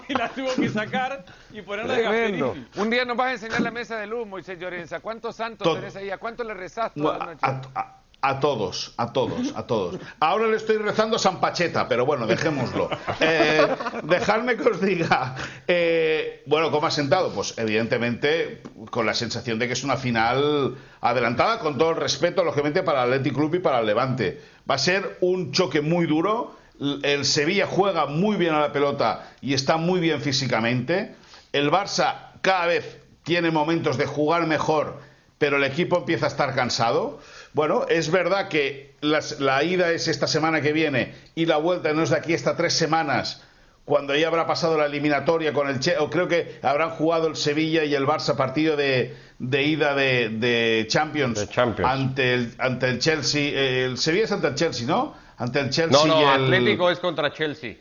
y 0.07 0.13
la 0.13 0.29
tuvo 0.29 0.53
que 0.55 0.69
sacar 0.69 1.25
y 1.51 1.61
ponerla 1.61 1.93
de. 1.95 2.01
Gasperini. 2.03 2.67
Un 2.75 2.89
día 2.89 3.03
nos 3.05 3.17
vas 3.17 3.27
a 3.27 3.31
enseñar 3.33 3.61
la 3.61 3.71
mesa 3.71 3.97
de 3.97 4.07
luz, 4.07 4.27
Moisés 4.27 4.59
Llorenza. 4.59 4.99
¿Cuántos 4.99 5.35
santos 5.35 5.65
Todo. 5.65 5.75
tenés 5.77 5.95
ahí? 5.95 6.09
¿A 6.11 6.17
cuánto 6.17 6.43
le 6.43 6.53
rezás 6.53 6.93
toda 6.93 7.17
la 7.17 7.23
A, 7.23 7.27
noche? 7.27 7.39
a- 7.41 7.61
a- 7.79 8.01
a 8.27 8.39
todos, 8.39 8.93
a 8.97 9.13
todos, 9.13 9.53
a 9.55 9.67
todos. 9.67 9.99
Ahora 10.19 10.47
le 10.47 10.57
estoy 10.57 10.77
rezando 10.77 11.17
a 11.17 11.19
San 11.19 11.39
Pacheta, 11.39 11.87
pero 11.87 12.05
bueno, 12.05 12.25
dejémoslo. 12.25 12.89
Eh, 13.19 13.67
dejadme 14.03 14.57
que 14.57 14.69
os 14.69 14.81
diga. 14.81 15.35
eh, 15.67 16.43
bueno, 16.47 16.71
¿cómo 16.71 16.87
ha 16.87 16.91
sentado? 16.91 17.31
Pues 17.31 17.53
evidentemente 17.57 18.61
con 18.89 19.05
la 19.05 19.13
sensación 19.13 19.59
de 19.59 19.67
que 19.67 19.73
es 19.73 19.83
una 19.83 19.97
final 19.97 20.75
adelantada, 21.01 21.59
con 21.59 21.77
todo 21.77 21.91
el 21.91 21.97
respeto, 21.97 22.43
lógicamente, 22.43 22.81
para 22.81 23.03
el 23.03 23.13
Athletic 23.13 23.35
Club 23.35 23.55
y 23.55 23.59
para 23.59 23.79
el 23.79 23.85
Levante. 23.85 24.41
Va 24.69 24.75
a 24.75 24.79
ser 24.79 25.17
un 25.21 25.51
choque 25.51 25.81
muy 25.81 26.07
duro. 26.07 26.55
El 27.03 27.25
Sevilla 27.25 27.67
juega 27.67 28.07
muy 28.07 28.37
bien 28.37 28.53
a 28.55 28.59
la 28.59 28.71
pelota 28.71 29.31
y 29.39 29.53
está 29.53 29.77
muy 29.77 29.99
bien 29.99 30.19
físicamente. 30.21 31.15
El 31.53 31.71
Barça 31.71 32.31
cada 32.41 32.65
vez 32.65 32.97
tiene 33.23 33.51
momentos 33.51 33.97
de 33.97 34.05
jugar 34.05 34.45
mejor, 34.45 34.99
pero 35.37 35.57
el 35.57 35.63
equipo 35.63 35.97
empieza 35.97 36.25
a 36.25 36.29
estar 36.29 36.53
cansado. 36.55 37.19
Bueno, 37.55 37.85
es 37.87 38.11
verdad 38.11 38.49
que 38.49 38.95
las- 38.99 39.39
la 39.39 39.63
ida 39.63 39.89
es 39.91 40.09
esta 40.09 40.27
semana 40.27 40.59
que 40.61 40.73
viene 40.73 41.15
y 41.35 41.45
la 41.45 41.55
vuelta 41.55 41.93
no 41.93 42.03
es 42.03 42.09
de 42.09 42.17
aquí 42.17 42.33
hasta 42.33 42.57
tres 42.57 42.73
semanas, 42.73 43.41
cuando 43.85 44.13
ya 44.13 44.27
habrá 44.27 44.45
pasado 44.45 44.77
la 44.77 44.87
eliminatoria 44.87 45.53
con 45.53 45.69
el 45.69 45.79
Che, 45.79 45.97
o 45.97 46.09
creo 46.09 46.27
que 46.27 46.59
habrán 46.61 46.89
jugado 46.89 47.27
el 47.27 47.37
Sevilla 47.37 47.85
y 47.85 47.95
el 47.95 48.05
Barça 48.05 48.35
partido 48.35 48.75
de, 48.75 49.15
de 49.39 49.63
ida 49.63 49.95
de, 49.95 50.29
de 50.29 50.85
Champions, 50.89 51.39
De 51.39 51.47
Champions. 51.47 51.89
ante 51.89 52.33
el 52.33 52.53
ante 52.57 52.89
el 52.89 52.99
Chelsea, 52.99 53.41
eh, 53.53 53.85
el 53.85 53.97
Sevilla 53.97 54.25
es 54.25 54.31
ante 54.33 54.47
el 54.47 54.55
Chelsea, 54.55 54.85
¿no? 54.85 55.15
Ante 55.37 55.59
el 55.61 55.69
Chelsea 55.69 55.97
No, 55.97 56.05
no, 56.07 56.19
y 56.19 56.23
el 56.23 56.29
Atlético 56.43 56.89
es 56.91 56.99
contra 56.99 57.31
Chelsea. 57.31 57.75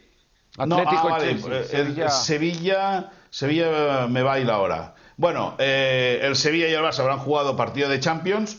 no, 0.58 0.76
Atlético 0.76 1.08
ah, 1.08 1.10
vale, 1.10 1.30
Chelsea, 1.30 1.58
eh, 1.60 1.64
Sevilla. 1.64 2.04
el 2.04 2.10
Sevilla, 2.12 3.10
Sevilla 3.30 4.06
me 4.08 4.22
baila 4.22 4.54
ahora. 4.54 4.94
Bueno, 5.16 5.56
eh, 5.58 6.20
el 6.22 6.36
Sevilla 6.36 6.68
y 6.68 6.74
el 6.74 6.80
Barça 6.82 7.00
habrán 7.00 7.18
jugado 7.18 7.56
partido 7.56 7.88
de 7.88 7.98
Champions. 7.98 8.58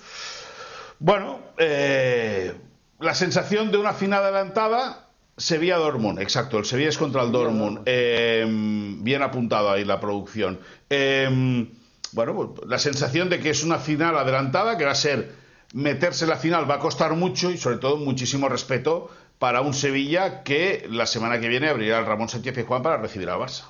Bueno, 0.99 1.39
eh, 1.57 2.53
la 2.99 3.13
sensación 3.13 3.71
de 3.71 3.77
una 3.77 3.93
final 3.93 4.23
adelantada, 4.23 5.09
Sevilla-Dortmund, 5.37 6.19
exacto, 6.21 6.57
el 6.57 6.65
Sevilla 6.65 6.89
es 6.89 6.97
contra 6.97 7.23
el 7.23 7.31
Dortmund. 7.31 7.81
Eh, 7.85 8.45
bien 8.47 9.21
apuntado 9.21 9.71
ahí 9.71 9.83
la 9.83 9.99
producción. 9.99 10.59
Eh, 10.89 11.67
bueno, 12.13 12.35
pues, 12.35 12.69
la 12.69 12.79
sensación 12.79 13.29
de 13.29 13.39
que 13.39 13.49
es 13.49 13.63
una 13.63 13.77
final 13.77 14.17
adelantada, 14.17 14.77
que 14.77 14.85
va 14.85 14.91
a 14.91 14.95
ser 14.95 15.33
meterse 15.73 16.23
en 16.23 16.29
la 16.29 16.37
final, 16.37 16.69
va 16.69 16.75
a 16.75 16.79
costar 16.79 17.13
mucho 17.13 17.51
y 17.51 17.57
sobre 17.57 17.77
todo 17.77 17.97
muchísimo 17.97 18.47
respeto 18.47 19.11
para 19.37 19.59
un 19.61 19.73
Sevilla 19.73 20.43
que 20.43 20.87
la 20.89 21.05
semana 21.05 21.39
que 21.41 21.49
viene 21.49 21.67
abrirá 21.67 21.99
el 21.99 22.05
Ramón 22.05 22.29
Sánchez 22.29 22.65
Juan 22.65 22.81
para 22.81 22.97
recibir 22.97 23.29
al 23.29 23.39
Barça. 23.39 23.65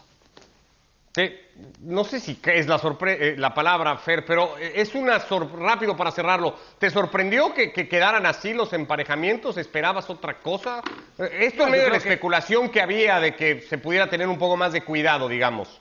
Sí, 1.15 1.33
no 1.79 2.03
sé 2.03 2.19
si 2.19 2.37
es 2.43 2.67
la, 2.67 2.81
eh, 3.07 3.35
la 3.37 3.53
palabra, 3.53 3.95
Fer, 3.95 4.25
pero 4.25 4.57
eh, 4.57 4.73
es 4.75 4.93
una 4.95 5.17
sor- 5.21 5.49
rápido 5.57 5.95
para 5.95 6.11
cerrarlo. 6.11 6.57
¿Te 6.77 6.89
sorprendió 6.89 7.53
que, 7.53 7.71
que 7.71 7.87
quedaran 7.87 8.25
así 8.25 8.53
los 8.53 8.73
emparejamientos? 8.73 9.55
¿Esperabas 9.55 10.09
otra 10.09 10.39
cosa? 10.39 10.81
Eh, 11.17 11.29
Esto 11.47 11.63
en 11.63 11.65
No, 11.65 11.65
yo 11.67 11.71
medio 11.71 11.83
de 11.85 11.89
la 11.91 11.99
que- 11.99 12.09
especulación 12.09 12.67
que 12.69 12.81
había 12.81 13.21
de 13.21 13.33
que 13.33 13.61
se 13.61 13.77
pudiera 13.77 14.09
tener 14.09 14.27
un 14.27 14.37
poco 14.37 14.57
más 14.57 14.73
de 14.73 14.81
cuidado, 14.83 15.29
digamos. 15.29 15.79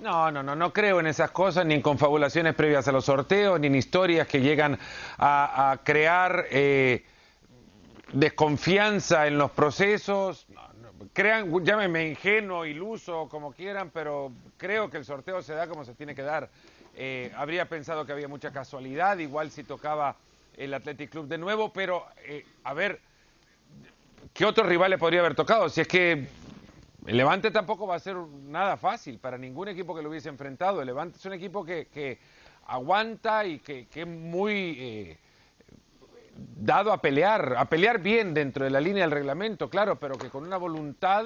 No, 0.00 0.30
no, 0.32 0.42
no, 0.42 0.56
no 0.56 0.72
creo 0.72 0.98
en 0.98 1.08
esas 1.08 1.30
cosas, 1.30 1.66
ni 1.66 1.74
en 1.74 1.82
confabulaciones 1.82 2.54
previas 2.54 2.88
a 2.88 2.92
los 2.92 3.04
sorteos, 3.04 3.60
ni 3.60 3.66
en 3.66 3.74
historias 3.74 4.26
que 4.28 4.40
llegan 4.40 4.78
a, 5.18 5.72
a 5.72 5.76
crear 5.84 6.46
eh, 6.50 7.04
desconfianza 8.14 9.26
en 9.26 9.36
los 9.36 9.50
procesos. 9.50 10.46
No, 10.48 10.69
crean, 11.12 11.64
llámenme 11.64 12.08
ingenuo, 12.08 12.66
iluso, 12.66 13.28
como 13.28 13.52
quieran, 13.52 13.90
pero 13.90 14.32
creo 14.56 14.90
que 14.90 14.98
el 14.98 15.04
sorteo 15.04 15.42
se 15.42 15.54
da 15.54 15.66
como 15.66 15.84
se 15.84 15.94
tiene 15.94 16.14
que 16.14 16.22
dar. 16.22 16.50
Eh, 16.96 17.32
habría 17.36 17.68
pensado 17.68 18.04
que 18.04 18.12
había 18.12 18.28
mucha 18.28 18.52
casualidad, 18.52 19.18
igual 19.18 19.50
si 19.50 19.64
tocaba 19.64 20.16
el 20.56 20.74
Athletic 20.74 21.10
Club 21.10 21.26
de 21.26 21.38
nuevo, 21.38 21.72
pero 21.72 22.04
eh, 22.24 22.44
a 22.64 22.74
ver, 22.74 23.00
¿qué 24.34 24.44
otro 24.44 24.64
rival 24.64 24.90
le 24.90 24.98
podría 24.98 25.20
haber 25.20 25.34
tocado? 25.34 25.68
Si 25.68 25.80
es 25.80 25.88
que 25.88 26.26
el 27.06 27.16
Levante 27.16 27.50
tampoco 27.50 27.86
va 27.86 27.94
a 27.94 28.00
ser 28.00 28.16
nada 28.16 28.76
fácil 28.76 29.18
para 29.18 29.38
ningún 29.38 29.68
equipo 29.68 29.94
que 29.94 30.02
lo 30.02 30.10
hubiese 30.10 30.28
enfrentado. 30.28 30.80
El 30.80 30.86
Levante 30.86 31.18
es 31.18 31.24
un 31.24 31.32
equipo 31.32 31.64
que, 31.64 31.86
que 31.86 32.18
aguanta 32.66 33.44
y 33.46 33.58
que, 33.60 33.86
que 33.86 34.02
es 34.02 34.06
muy 34.06 34.76
eh, 34.78 35.18
dado 36.56 36.92
a 36.92 37.00
pelear, 37.00 37.54
a 37.56 37.64
pelear 37.66 38.00
bien 38.00 38.34
dentro 38.34 38.64
de 38.64 38.70
la 38.70 38.80
línea 38.80 39.02
del 39.04 39.10
reglamento, 39.10 39.68
claro, 39.68 39.98
pero 39.98 40.16
que 40.16 40.28
con 40.28 40.44
una 40.44 40.56
voluntad, 40.56 41.24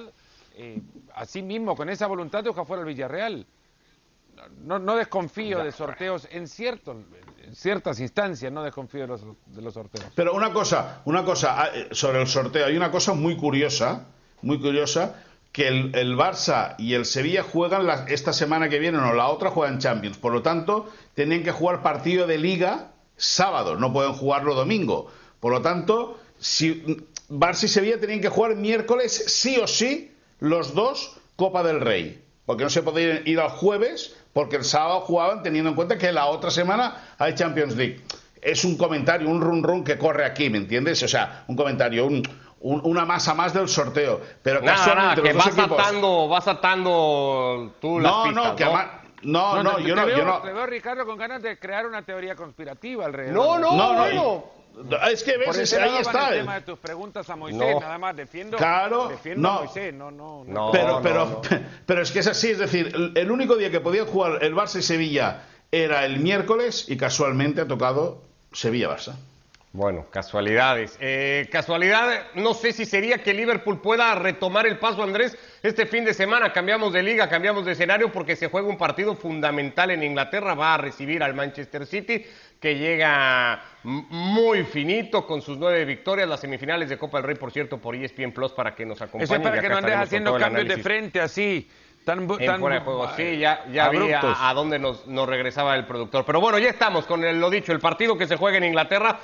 eh, 0.56 0.80
así 1.14 1.42
mismo, 1.42 1.76
con 1.76 1.88
esa 1.88 2.06
voluntad 2.06 2.42
deja 2.44 2.64
fuera 2.64 2.82
el 2.82 2.88
Villarreal. 2.88 3.46
No, 4.64 4.78
no 4.80 4.96
desconfío 4.96 5.62
de 5.62 5.70
sorteos 5.70 6.26
en, 6.30 6.48
ciertos, 6.48 6.96
en 7.44 7.54
ciertas 7.54 8.00
instancias, 8.00 8.50
no 8.52 8.62
desconfío 8.64 9.02
de 9.02 9.06
los, 9.06 9.22
de 9.46 9.62
los 9.62 9.74
sorteos. 9.74 10.06
Pero 10.16 10.34
una 10.34 10.52
cosa, 10.52 11.02
una 11.04 11.24
cosa 11.24 11.62
ah, 11.62 11.68
eh, 11.72 11.88
sobre 11.92 12.20
el 12.20 12.26
sorteo, 12.26 12.66
hay 12.66 12.76
una 12.76 12.90
cosa 12.90 13.14
muy 13.14 13.36
curiosa, 13.36 14.06
muy 14.42 14.60
curiosa, 14.60 15.22
que 15.52 15.68
el, 15.68 15.94
el 15.94 16.16
Barça 16.16 16.74
y 16.78 16.94
el 16.94 17.04
Sevilla 17.04 17.44
juegan 17.44 17.86
la- 17.86 18.06
esta 18.08 18.32
semana 18.32 18.68
que 18.68 18.80
viene, 18.80 18.98
o 18.98 19.12
la 19.14 19.28
otra 19.28 19.50
juegan 19.50 19.78
Champions. 19.78 20.18
Por 20.18 20.32
lo 20.32 20.42
tanto, 20.42 20.90
tienen 21.14 21.44
que 21.44 21.52
jugar 21.52 21.80
partido 21.82 22.26
de 22.26 22.38
liga 22.38 22.90
sábado, 23.16 23.76
no 23.76 23.92
pueden 23.92 24.12
jugarlo 24.12 24.54
domingo. 24.54 25.10
Por 25.40 25.52
lo 25.52 25.62
tanto, 25.62 26.18
si 26.38 26.84
Barça 27.28 27.64
y 27.64 27.68
Sevilla 27.68 28.00
tenían 28.00 28.20
que 28.20 28.28
jugar 28.28 28.54
miércoles 28.56 29.12
sí 29.28 29.58
o 29.58 29.66
sí 29.66 30.12
los 30.40 30.74
dos 30.74 31.16
Copa 31.36 31.62
del 31.62 31.80
Rey. 31.80 32.22
Porque 32.46 32.64
no 32.64 32.70
se 32.70 32.82
podían 32.82 33.22
ir 33.26 33.40
al 33.40 33.48
jueves, 33.48 34.14
porque 34.34 34.56
el 34.56 34.64
sábado 34.64 35.00
jugaban 35.00 35.42
teniendo 35.42 35.70
en 35.70 35.76
cuenta 35.76 35.96
que 35.96 36.12
la 36.12 36.26
otra 36.26 36.50
semana 36.50 37.14
hay 37.18 37.34
Champions 37.34 37.74
League. 37.76 38.02
Es 38.42 38.64
un 38.64 38.76
comentario, 38.76 39.28
un 39.30 39.40
run 39.40 39.62
run 39.62 39.82
que 39.84 39.96
corre 39.96 40.26
aquí, 40.26 40.50
¿me 40.50 40.58
entiendes? 40.58 41.02
O 41.02 41.08
sea, 41.08 41.44
un 41.48 41.56
comentario, 41.56 42.04
un- 42.06 42.22
un- 42.60 42.80
una 42.84 43.06
masa 43.06 43.32
más 43.32 43.54
del 43.54 43.68
sorteo. 43.68 44.20
Pero 44.42 44.60
Nada, 44.60 44.72
nada, 44.76 44.84
casualmente 44.86 45.22
que 45.22 45.32
los 45.34 45.44
vas 45.46 45.54
equipos- 45.58 45.80
atando, 45.80 46.28
vas 46.28 46.48
atando 46.48 47.74
tú 47.80 47.98
las 48.00 48.12
No, 48.12 48.24
pistas, 48.24 48.44
no, 48.44 48.56
que 48.56 48.64
ama- 48.64 49.02
no, 49.24 49.62
no, 49.62 49.76
te- 49.76 49.82
yo 49.82 49.94
te 49.94 50.00
no, 50.00 50.06
veo, 50.06 50.18
yo 50.18 50.24
no. 50.24 50.40
Te 50.42 50.52
veo, 50.52 50.66
Ricardo, 50.66 51.06
con 51.06 51.16
ganas 51.16 51.42
de 51.42 51.58
crear 51.58 51.86
una 51.86 52.02
teoría 52.02 52.34
conspirativa 52.36 53.04
alrededor. 53.06 53.34
No, 53.34 53.58
no, 53.58 53.76
No, 53.76 53.92
no, 53.94 53.98
bueno. 54.00 54.44
Es 55.08 55.22
que 55.22 55.36
ves, 55.36 55.46
Por 55.46 55.54
es- 55.54 55.72
ese 55.72 55.80
ahí 55.80 55.98
está. 56.00 56.30
el 56.30 56.40
tema 56.40 56.54
de 56.56 56.60
tus 56.62 56.78
preguntas 56.80 57.30
a 57.30 57.36
Moisés, 57.36 57.74
No. 57.74 57.80
nada 57.80 57.96
más 57.96 58.16
defiendo, 58.16 58.56
Claro, 58.56 59.06
defiendo 59.08 59.48
no. 59.48 59.54
a 59.54 59.58
Moisés, 59.64 59.94
no, 59.94 60.10
no, 60.10 60.44
no. 60.44 60.52
No, 60.52 60.70
pero, 60.72 60.88
no, 60.88 61.02
pero, 61.02 61.24
no. 61.26 61.40
pero 61.86 62.02
es 62.02 62.10
que 62.10 62.18
es 62.18 62.26
así, 62.26 62.50
es 62.50 62.58
decir, 62.58 62.90
el, 62.92 63.12
el 63.14 63.30
único 63.30 63.54
día 63.56 63.70
que 63.70 63.78
podían 63.80 64.06
jugar 64.06 64.42
el 64.42 64.52
Barça 64.54 64.78
y 64.80 64.82
Sevilla 64.82 65.42
era 65.70 66.04
el 66.04 66.18
miércoles 66.18 66.86
y 66.88 66.96
casualmente 66.96 67.60
ha 67.60 67.68
tocado 67.68 68.22
Sevilla-Barça. 68.52 69.14
Bueno, 69.74 70.06
casualidades. 70.08 70.96
Eh, 71.00 71.48
casualidad, 71.50 72.28
no 72.36 72.54
sé 72.54 72.72
si 72.72 72.86
sería 72.86 73.24
que 73.24 73.34
Liverpool 73.34 73.80
pueda 73.80 74.14
retomar 74.14 74.68
el 74.68 74.78
paso, 74.78 75.02
Andrés, 75.02 75.36
este 75.64 75.84
fin 75.86 76.04
de 76.04 76.14
semana. 76.14 76.52
Cambiamos 76.52 76.92
de 76.92 77.02
liga, 77.02 77.28
cambiamos 77.28 77.64
de 77.64 77.72
escenario 77.72 78.12
porque 78.12 78.36
se 78.36 78.46
juega 78.46 78.68
un 78.68 78.78
partido 78.78 79.16
fundamental 79.16 79.90
en 79.90 80.04
Inglaterra. 80.04 80.54
Va 80.54 80.74
a 80.74 80.78
recibir 80.78 81.24
al 81.24 81.34
Manchester 81.34 81.86
City, 81.86 82.24
que 82.60 82.78
llega 82.78 83.64
muy 83.82 84.62
finito 84.62 85.26
con 85.26 85.42
sus 85.42 85.58
nueve 85.58 85.84
victorias, 85.84 86.28
las 86.28 86.38
semifinales 86.38 86.88
de 86.88 86.96
Copa 86.96 87.18
del 87.18 87.26
Rey, 87.26 87.34
por 87.34 87.50
cierto, 87.50 87.78
por 87.78 87.96
ESPN 87.96 88.30
Plus 88.30 88.52
para 88.52 88.76
que 88.76 88.86
nos 88.86 89.02
acompañen. 89.02 89.24
Eso 89.24 89.34
es 89.34 89.40
para 89.40 89.60
que 89.60 89.68
no 89.68 89.78
andes 89.78 89.96
haciendo 89.96 90.38
cambios 90.38 90.68
de 90.68 90.76
frente 90.76 91.20
así. 91.20 91.68
Tan, 92.04 92.28
fuera 92.28 92.74
de 92.76 92.80
juego, 92.82 93.08
sí, 93.16 93.38
ya, 93.38 93.64
ya 93.72 93.88
vi 93.88 94.12
a, 94.12 94.52
dónde 94.54 94.78
nos, 94.78 95.06
nos, 95.06 95.26
regresaba 95.26 95.74
el 95.74 95.86
productor. 95.86 96.26
Pero 96.26 96.38
bueno, 96.38 96.58
ya 96.58 96.68
estamos 96.68 97.06
con 97.06 97.24
el, 97.24 97.40
lo 97.40 97.48
dicho, 97.48 97.72
el 97.72 97.80
partido 97.80 98.18
que 98.18 98.26
se 98.26 98.36
juega 98.36 98.58
en 98.58 98.64
Inglaterra, 98.64 99.18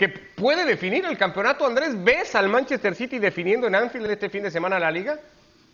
que 0.00 0.08
puede 0.08 0.64
definir 0.64 1.04
el 1.04 1.18
campeonato. 1.18 1.66
Andrés, 1.66 2.02
¿ves 2.02 2.34
al 2.34 2.48
Manchester 2.48 2.94
City 2.94 3.18
definiendo 3.18 3.66
en 3.66 3.74
Anfield 3.74 4.10
este 4.10 4.30
fin 4.30 4.42
de 4.42 4.50
semana 4.50 4.78
la 4.78 4.90
liga? 4.90 5.20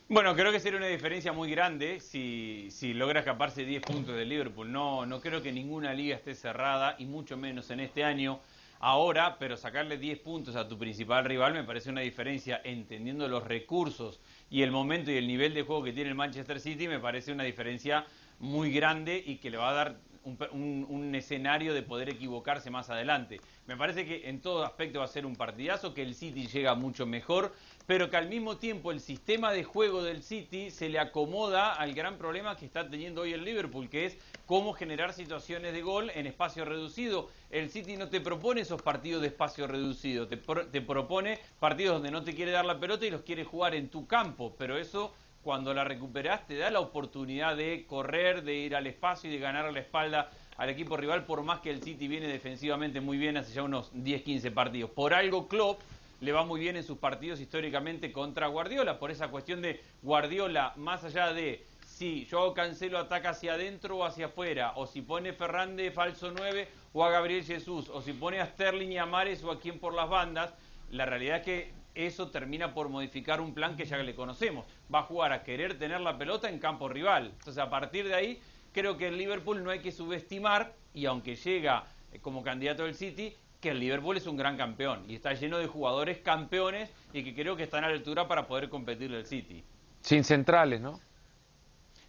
Bueno, 0.09 0.35
creo 0.35 0.51
que 0.51 0.59
sería 0.59 0.79
una 0.79 0.89
diferencia 0.89 1.33
muy 1.33 1.49
grande 1.49 2.01
si, 2.01 2.67
si 2.73 2.93
logra 2.93 3.21
escaparse 3.21 3.65
10 3.65 3.83
puntos 3.83 4.17
del 4.17 4.29
Liverpool. 4.29 4.73
No, 4.73 5.07
no 5.07 5.21
creo 5.21 5.43
que 5.43 5.53
ninguna 5.53 5.95
liga 5.95 6.17
esté 6.17 6.35
cerrada, 6.35 6.97
y 6.99 7.05
mucho 7.05 7.37
menos 7.37 7.71
en 7.71 7.79
este 7.79 8.03
año. 8.03 8.41
Ahora, 8.81 9.37
pero 9.39 9.57
sacarle 9.57 9.97
10 9.97 10.19
puntos 10.19 10.57
a 10.57 10.67
tu 10.67 10.77
principal 10.77 11.25
rival 11.25 11.53
me 11.55 11.63
parece 11.63 11.91
una 11.91 12.01
diferencia, 12.01 12.61
entendiendo 12.65 13.29
los 13.29 13.45
recursos 13.45 14.19
y 14.51 14.63
el 14.63 14.73
momento 14.73 15.13
y 15.13 15.19
el 15.19 15.29
nivel 15.29 15.55
de 15.55 15.63
juego 15.63 15.85
que 15.85 15.93
tiene 15.93 16.11
el 16.11 16.17
Manchester 16.17 16.59
City, 16.59 16.89
me 16.89 16.99
parece 16.99 17.31
una 17.31 17.45
diferencia 17.45 18.05
muy 18.41 18.73
grande 18.73 19.23
y 19.25 19.37
que 19.37 19.51
le 19.51 19.57
va 19.57 19.71
a 19.71 19.75
dar 19.75 19.97
un, 20.27 21.15
escenario 21.15 21.73
de 21.73 21.83
poder 21.83 22.09
equivocarse 22.09 22.71
más 22.71 22.91
adelante. 22.91 23.41
Me 23.67 23.77
parece 23.77 24.05
que 24.05 24.29
en 24.29 24.41
todo 24.41 24.65
aspecto 24.65 24.99
va 24.99 25.05
a 25.05 25.09
ser 25.09 25.25
un 25.25 25.37
partidazo, 25.37 25.95
que 25.95 26.03
el 26.03 26.15
City 26.15 26.47
llega 26.47 26.75
mucho 26.75 27.07
mejor, 27.07 27.55
pero 27.87 28.11
que 28.11 28.17
al 28.17 28.29
mismo 28.29 28.57
tiempo 28.57 28.91
el 28.91 29.01
sistema 29.01 29.53
de 29.53 29.65
juego 29.65 30.03
del 30.03 30.23
City 30.23 30.71
se 30.71 30.89
le 30.89 30.99
acomoda 30.99 31.73
al 31.73 31.95
gran 31.95 32.19
problema 32.19 32.57
que 32.57 32.67
está 32.67 32.89
teniendo 32.89 33.23
hoy 33.23 33.33
el 33.33 33.45
Liverpool, 33.45 33.89
que 33.89 34.07
es 34.07 34.19
cómo 34.45 34.73
generar 34.73 35.13
situaciones 35.13 35.73
de 35.73 35.83
gol 35.83 36.11
en 36.15 36.27
espacio 36.27 36.65
reducido. 36.65 37.31
El 37.51 37.71
City 37.71 37.97
no 37.97 38.09
te 38.09 38.21
propone 38.21 38.63
esos 38.63 38.83
partidos 38.83 39.23
de 39.23 39.29
espacio 39.29 39.67
reducido, 39.67 40.27
te, 40.27 40.37
te 40.37 40.83
propone 40.83 41.39
partidos 41.61 41.95
donde 41.95 42.11
no 42.11 42.25
te 42.25 42.35
quiere 42.35 42.51
dar 42.51 42.65
la 42.65 42.81
pelota 42.81 43.07
y 43.07 43.11
los 43.11 43.23
quiere 43.23 43.45
jugar 43.45 43.75
en 43.75 43.89
tu 43.89 44.07
campo, 44.07 44.55
pero 44.59 44.77
eso 44.77 45.15
cuando 45.47 45.73
la 45.73 45.85
recuperas 45.85 46.45
te 46.49 46.57
da 46.57 46.73
la 46.73 46.81
oportunidad 46.81 47.57
de 47.57 47.87
correr, 47.87 48.43
de 48.43 48.57
ir 48.57 48.75
al 48.75 48.89
espacio 48.89 49.31
y 49.31 49.33
de 49.33 49.39
ganar 49.39 49.73
la 49.73 49.79
espalda 49.79 50.29
al 50.57 50.71
equipo 50.71 50.97
rival, 50.97 51.25
por 51.25 51.45
más 51.45 51.61
que 51.61 51.71
el 51.71 51.85
City 51.85 52.09
viene 52.09 52.27
defensivamente 52.27 53.01
muy 53.01 53.17
bien 53.17 53.37
hace 53.37 53.55
ya 53.55 53.63
unos 53.63 53.93
10-15 53.95 54.53
partidos. 54.53 54.91
Por 54.91 55.15
algo 55.15 55.47
Klopp 55.47 55.83
le 56.21 56.33
va 56.33 56.45
muy 56.45 56.59
bien 56.59 56.75
en 56.75 56.83
sus 56.83 56.99
partidos 56.99 57.39
históricamente 57.39 58.11
contra 58.11 58.49
Guardiola, 58.49 58.99
por 58.99 59.13
esa 59.13 59.29
cuestión 59.29 59.63
de 59.63 59.81
Guardiola, 60.03 60.73
más 60.75 61.05
allá 61.05 61.33
de 61.33 61.65
si 61.87 62.27
yo 62.27 62.53
Cancelo 62.53 62.99
ataca 62.99 63.31
hacia 63.31 63.53
adentro 63.53 63.99
o 63.99 64.05
hacia 64.05 64.27
afuera, 64.27 64.73
o 64.75 64.89
si 64.89 65.01
pone 65.01 65.33
Ferrande 65.33 65.93
falso 65.93 66.33
9 66.37 66.67
o 66.93 67.05
a 67.05 67.11
Gabriel 67.13 67.45
Jesús, 67.45 67.89
o 67.89 68.03
si 68.03 68.13
pone 68.15 68.41
a 68.41 68.47
Sterling 68.47 68.91
y 68.91 68.99
a 68.99 69.07
Mares 69.07 69.45
o 69.45 69.53
a 69.53 69.61
quien 69.61 69.79
por 69.79 69.95
las 69.95 70.09
bandas, 70.09 70.53
la 70.91 71.07
realidad 71.07 71.37
es 71.37 71.45
que 71.45 71.86
eso 71.97 72.29
termina 72.29 72.75
por 72.75 72.89
modificar 72.89 73.41
un 73.41 73.55
plan 73.55 73.77
que 73.77 73.85
ya 73.85 73.97
le 73.97 74.15
conocemos. 74.15 74.67
Va 74.95 75.01
a 75.01 75.03
jugar 75.03 75.33
a 75.33 75.43
querer 75.43 75.79
tener 75.79 76.01
la 76.01 76.17
pelota 76.17 76.49
en 76.49 76.59
campo 76.59 76.89
rival. 76.89 77.33
Entonces, 77.39 77.59
a 77.59 77.71
partir 77.71 78.07
de 78.07 78.15
ahí, 78.15 78.41
creo 78.73 78.97
que 78.97 79.09
el 79.09 79.17
Liverpool 79.17 79.65
no 79.65 79.71
hay 79.71 79.81
que 79.81 79.91
subestimar, 79.91 80.75
y 80.93 81.07
aunque 81.07 81.35
llega 81.37 81.85
eh, 82.13 82.19
como 82.21 82.43
candidato 82.43 82.85
del 82.85 82.95
City, 82.95 83.35
que 83.61 83.71
el 83.71 83.81
Liverpool 83.81 84.17
es 84.17 84.27
un 84.27 84.37
gran 84.37 84.57
campeón 84.57 85.05
y 85.09 85.15
está 85.15 85.33
lleno 85.33 85.59
de 85.59 85.67
jugadores 85.67 86.19
campeones 86.19 86.91
y 87.13 87.25
que 87.25 87.35
creo 87.35 87.57
que 87.57 87.63
están 87.63 87.85
a 87.85 87.89
la 87.89 87.95
altura 87.95 88.29
para 88.29 88.47
poder 88.47 88.69
competir 88.69 89.13
el 89.13 89.27
City. 89.27 89.65
Sin 90.03 90.25
centrales, 90.25 90.81
¿no? 90.81 91.01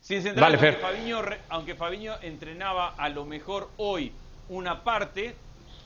Sin 0.01 0.21
centrales, 0.21 0.61
aunque, 0.61 0.79
Fabiño, 0.79 1.21
aunque 1.49 1.75
Fabiño 1.75 2.13
entrenaba 2.21 2.93
a 2.95 3.09
lo 3.09 3.25
mejor 3.25 3.69
hoy 3.77 4.11
una 4.49 4.83
parte. 4.83 5.35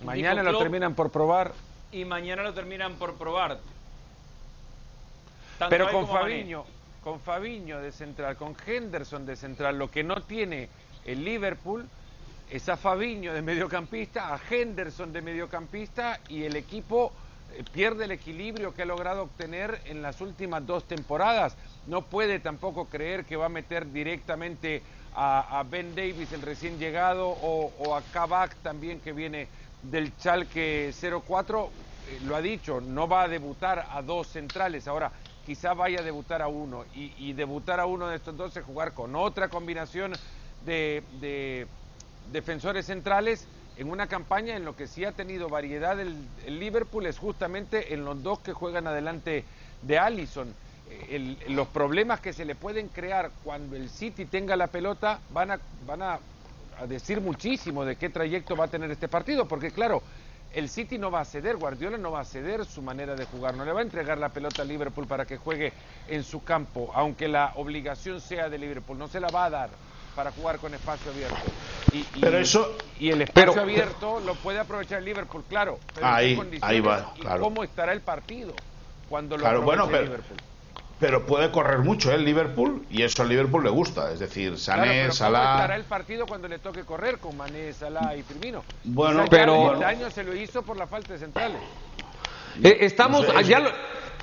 Mañana 0.03 0.43
lo 0.43 0.57
terminan 0.57 0.93
por 0.95 1.11
probar. 1.11 1.53
Y 1.91 2.05
mañana 2.05 2.43
lo 2.43 2.53
terminan 2.53 2.95
por 2.95 3.15
probar. 3.15 3.59
Pero 5.69 5.91
con 5.91 6.07
Fabiño, 6.07 6.65
con 7.03 7.19
Fabiño 7.19 7.79
de 7.79 7.91
central, 7.91 8.37
con 8.37 8.55
Henderson 8.65 9.25
de 9.25 9.35
central, 9.35 9.77
lo 9.77 9.89
que 9.89 10.03
no 10.03 10.21
tiene 10.21 10.69
el 11.05 11.23
Liverpool 11.23 11.87
es 12.49 12.67
a 12.69 12.77
Fabiño 12.77 13.33
de 13.33 13.41
mediocampista, 13.41 14.33
a 14.33 14.39
Henderson 14.49 15.13
de 15.13 15.21
mediocampista 15.21 16.19
y 16.27 16.43
el 16.43 16.55
equipo 16.55 17.13
eh, 17.53 17.63
pierde 17.71 18.05
el 18.05 18.11
equilibrio 18.11 18.73
que 18.73 18.81
ha 18.81 18.85
logrado 18.85 19.23
obtener 19.23 19.81
en 19.85 20.01
las 20.01 20.21
últimas 20.21 20.65
dos 20.65 20.83
temporadas. 20.85 21.55
No 21.87 22.03
puede 22.03 22.39
tampoco 22.39 22.85
creer 22.85 23.25
que 23.25 23.37
va 23.37 23.45
a 23.45 23.49
meter 23.49 23.91
directamente 23.91 24.83
a, 25.13 25.63
Ben 25.69 25.93
Davis, 25.93 26.31
el 26.31 26.41
recién 26.41 26.79
llegado, 26.79 27.27
o, 27.27 27.95
a 27.95 28.01
Kabak 28.13 28.55
también 28.57 29.01
que 29.01 29.11
viene 29.11 29.47
del 29.83 30.15
Chalque 30.17 30.93
04. 31.27 31.69
Eh, 32.09 32.19
lo 32.25 32.35
ha 32.35 32.41
dicho, 32.41 32.81
no 32.81 33.07
va 33.07 33.23
a 33.23 33.27
debutar 33.27 33.87
a 33.91 34.01
dos 34.01 34.27
centrales. 34.27 34.87
Ahora, 34.87 35.11
quizá 35.45 35.73
vaya 35.73 35.99
a 35.99 36.03
debutar 36.03 36.41
a 36.41 36.47
uno 36.47 36.85
y, 36.93 37.33
debutar 37.33 37.79
a 37.79 37.85
uno 37.85 38.07
de 38.07 38.17
estos 38.17 38.35
dos 38.37 38.55
es 38.55 38.63
jugar 38.63 38.93
con 38.93 39.15
otra 39.15 39.49
combinación 39.49 40.13
de, 40.65 41.67
defensores 42.31 42.85
centrales 42.85 43.47
en 43.77 43.89
una 43.89 44.07
campaña 44.07 44.55
en 44.55 44.63
lo 44.63 44.75
que 44.75 44.87
sí 44.87 45.05
ha 45.05 45.11
tenido 45.11 45.49
variedad 45.49 45.99
el, 45.99 46.15
Liverpool 46.47 47.05
es 47.05 47.17
justamente 47.17 47.93
en 47.93 48.05
los 48.05 48.21
dos 48.21 48.39
que 48.39 48.53
juegan 48.53 48.87
adelante 48.87 49.43
de 49.81 49.97
Allison. 49.97 50.53
los 51.49 51.67
problemas 51.67 52.19
que 52.19 52.33
se 52.33 52.45
le 52.45 52.55
pueden 52.55 52.89
crear 52.89 53.31
cuando 53.43 53.75
el 53.75 53.89
City 53.89 54.25
tenga 54.25 54.55
la 54.55 54.67
pelota 54.67 55.19
van 55.31 55.51
a, 55.51 55.59
van 55.85 56.01
a 56.03 56.19
decir 56.87 57.21
muchísimo 57.21 57.85
de 57.85 57.95
qué 57.95 58.09
trayecto 58.09 58.55
va 58.55 58.65
a 58.65 58.67
tener 58.67 58.91
este 58.91 59.07
partido, 59.07 59.47
porque 59.47 59.71
claro, 59.71 60.01
el 60.53 60.69
City 60.69 60.97
no 60.97 61.11
va 61.11 61.21
a 61.21 61.25
ceder, 61.25 61.57
Guardiola 61.57 61.97
no 61.97 62.11
va 62.11 62.21
a 62.21 62.25
ceder 62.25 62.65
su 62.65 62.81
manera 62.81 63.15
de 63.15 63.25
jugar, 63.25 63.55
no 63.55 63.65
le 63.65 63.71
va 63.71 63.79
a 63.79 63.83
entregar 63.83 64.17
la 64.17 64.29
pelota 64.29 64.61
a 64.61 64.65
Liverpool 64.65 65.07
para 65.07 65.25
que 65.25 65.37
juegue 65.37 65.73
en 66.07 66.23
su 66.23 66.43
campo, 66.43 66.91
aunque 66.93 67.27
la 67.27 67.53
obligación 67.55 68.19
sea 68.19 68.49
de 68.49 68.57
Liverpool, 68.57 68.97
no 68.97 69.07
se 69.07 69.19
la 69.19 69.29
va 69.29 69.45
a 69.45 69.49
dar 69.49 69.69
para 70.15 70.31
jugar 70.31 70.59
con 70.59 70.73
espacio 70.73 71.11
abierto. 71.11 71.35
Y, 71.93 72.03
pero 72.19 72.37
eso, 72.37 72.75
y 72.99 73.09
el 73.09 73.21
espacio 73.21 73.61
abierto 73.61 74.19
lo 74.19 74.35
puede 74.35 74.59
aprovechar 74.59 74.99
el 74.99 75.05
Liverpool, 75.05 75.43
claro. 75.47 75.79
Pero 75.95 76.07
ahí, 76.07 76.39
ahí 76.61 76.81
va, 76.81 77.13
claro. 77.19 77.41
¿Cómo 77.41 77.63
estará 77.63 77.93
el 77.93 78.01
partido 78.01 78.53
cuando 79.09 79.37
lo 79.37 79.43
claro, 79.43 79.61
bueno, 79.61 79.87
pero, 79.87 80.03
Liverpool? 80.03 80.37
Pero 81.01 81.25
puede 81.25 81.49
correr 81.51 81.79
mucho 81.79 82.11
¿eh? 82.11 82.15
el 82.15 82.23
Liverpool 82.23 82.85
y 82.91 83.01
eso 83.01 83.23
al 83.23 83.29
Liverpool 83.29 83.63
le 83.63 83.71
gusta, 83.71 84.11
es 84.11 84.19
decir, 84.19 84.57
Sané, 84.57 84.83
claro, 84.83 85.11
Salah. 85.11 85.51
estará 85.55 85.75
el 85.75 85.83
partido 85.83 86.27
cuando 86.27 86.47
le 86.47 86.59
toque 86.59 86.83
correr 86.83 87.17
con 87.17 87.35
Mané, 87.35 87.73
Salah 87.73 88.15
y 88.15 88.21
Firmino? 88.21 88.63
Bueno, 88.83 89.25
pero 89.29 89.75
el 89.75 89.83
año 89.83 90.11
se 90.11 90.23
lo 90.23 90.35
hizo 90.35 90.61
por 90.61 90.77
la 90.77 90.85
falta 90.85 91.13
de 91.13 91.19
centrales. 91.19 91.59
Eh, 92.63 92.77
estamos 92.81 93.25
ya 93.47 93.59
lo, 93.59 93.71